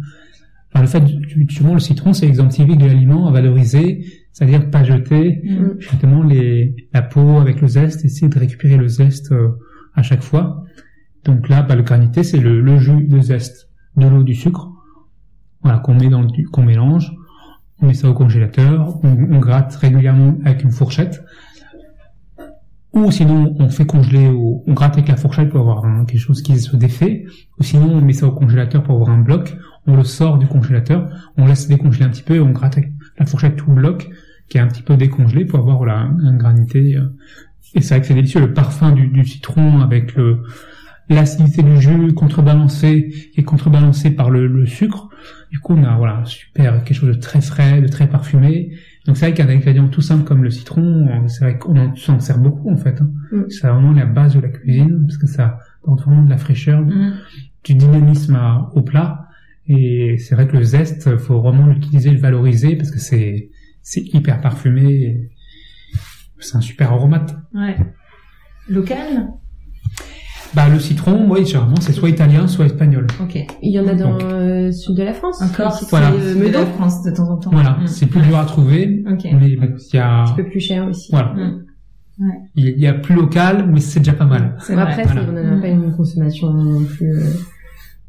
[0.75, 4.83] Enfin, le fait, justement, le citron, c'est l'exemple typique de l'aliment à valoriser, c'est-à-dire pas
[4.83, 5.79] jeter, Mm.
[5.79, 9.49] justement les la peau avec le zeste, essayer de récupérer le zeste euh,
[9.93, 10.63] à chaque fois.
[11.25, 14.71] Donc là, bah, le granité, c'est le, le jus de zeste, de l'eau, du sucre,
[15.61, 17.11] voilà qu'on met dans qu'on mélange.
[17.81, 21.21] On met ça au congélateur, on, on gratte régulièrement avec une fourchette.
[22.93, 26.19] Ou sinon, on fait congeler, au, on gratte avec la fourchette pour avoir un- quelque
[26.19, 27.25] chose qui se défait.
[27.59, 29.55] Ou sinon, on met ça au congélateur pour avoir un bloc.
[29.85, 32.91] On le sort du congélateur, on laisse décongeler un petit peu et on gratte avec
[33.19, 34.09] la fourchette tout le bloc
[34.49, 36.95] qui est un petit peu décongelé pour avoir voilà, un, un granité.
[36.95, 37.07] euh.
[37.75, 38.39] Et c'est vrai que c'est délicieux.
[38.39, 40.43] Le parfum du, du citron avec le
[41.09, 45.09] l'acidité du jus contrebalancé et contrebalancé par le, le sucre.
[45.51, 48.71] Du coup, on a voilà super quelque chose de très frais, de très parfumé.
[49.05, 52.19] Donc c'est vrai qu'un ingrédient tout simple comme le citron, c'est vrai qu'on en, s'en
[52.19, 53.01] sert beaucoup en fait.
[53.01, 53.09] hein.
[53.31, 53.41] Mm.
[53.49, 56.81] C'est vraiment la base de la cuisine parce que ça apporte vraiment de la fraîcheur,
[56.81, 57.13] Mm.
[57.65, 59.22] du dynamisme à- au plat.
[59.67, 63.49] Et c'est vrai que le zeste, faut vraiment l'utiliser, le valoriser parce que c'est
[63.81, 65.29] c'est hyper parfumé.
[66.39, 67.35] C'est un super aromate.
[67.53, 67.75] Ouais.
[68.69, 69.29] Local
[70.53, 73.07] Bah le citron, oui, généralement c'est soit italien, soit espagnol.
[73.21, 73.39] Ok.
[73.61, 75.41] Il y en a dans le sud de la France.
[75.41, 76.11] Encore Voilà.
[76.11, 77.49] de de la France de temps en temps.
[77.51, 77.87] Voilà, Mm.
[77.87, 79.23] c'est plus dur à trouver, Ok.
[79.39, 81.09] mais bon, il y a un peu plus cher aussi.
[81.11, 81.63] voilà, Mm.
[82.55, 84.55] il y a- il y a plus local, mais c'est déjà pas mal.
[84.59, 84.91] C'est Bon, vrai.
[84.91, 85.23] Après, Voilà.
[85.27, 85.61] on n'en a Mm.
[85.61, 87.09] pas une consommation non plus.
[87.11, 87.23] Euh,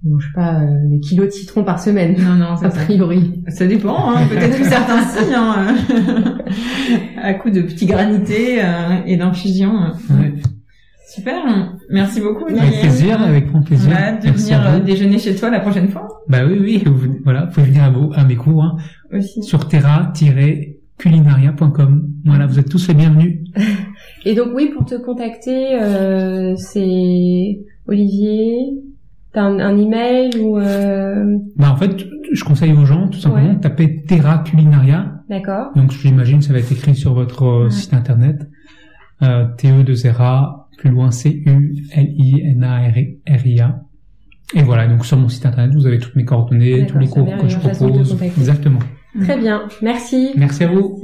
[0.05, 3.43] mange pas euh, des kilos de citron par semaine, Non, non, c'est a priori.
[3.49, 4.27] Ça dépend, hein.
[4.29, 5.75] peut-être que certains si, hein,
[7.23, 9.93] à coup de petits granités euh, et d'infusions.
[10.11, 10.35] Ouais.
[11.15, 11.45] Super,
[11.91, 12.47] merci beaucoup.
[12.47, 13.93] Avec plaisir, avec grand plaisir.
[13.93, 16.59] On a hâte de Merci venir euh, déjeuner chez toi la prochaine fois Bah oui,
[16.61, 18.77] oui, vous, voilà, vous pouvez venir à, vos, à mes cours hein,
[19.13, 19.41] aussi.
[19.43, 22.11] sur terra-culinaria.com.
[22.25, 23.39] Voilà, vous êtes tous les bienvenus.
[24.25, 28.57] Et donc oui, pour te contacter, euh, c'est Olivier.
[29.35, 31.39] T'as un, un email ou euh...
[31.57, 33.55] Bah en fait, je conseille aux gens tout simplement Ouais.
[33.57, 35.23] de taper Terra Culinaria.
[35.29, 35.73] d'accord.
[35.75, 37.71] Donc j'imagine ça va être écrit sur votre euh, Ouais.
[37.71, 38.49] site internet.
[39.23, 43.81] Euh, TE de Zera, plus loin C U L I N A R I A.
[44.55, 47.27] Et voilà, donc sur mon site internet, vous avez toutes mes coordonnées, tous les cours
[47.39, 48.17] que je propose.
[48.23, 48.79] Exactement.
[49.23, 49.69] Très bien.
[49.83, 50.31] Merci.
[50.37, 51.01] Merci à vous.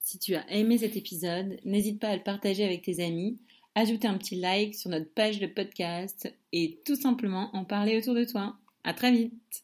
[0.00, 3.38] Si tu as aimé cet épisode, n'hésite pas à le partager avec tes amis,
[3.74, 8.14] ajouter un petit like sur notre page de podcast et tout simplement en parler autour
[8.14, 8.56] de toi.
[8.84, 9.62] À très vite!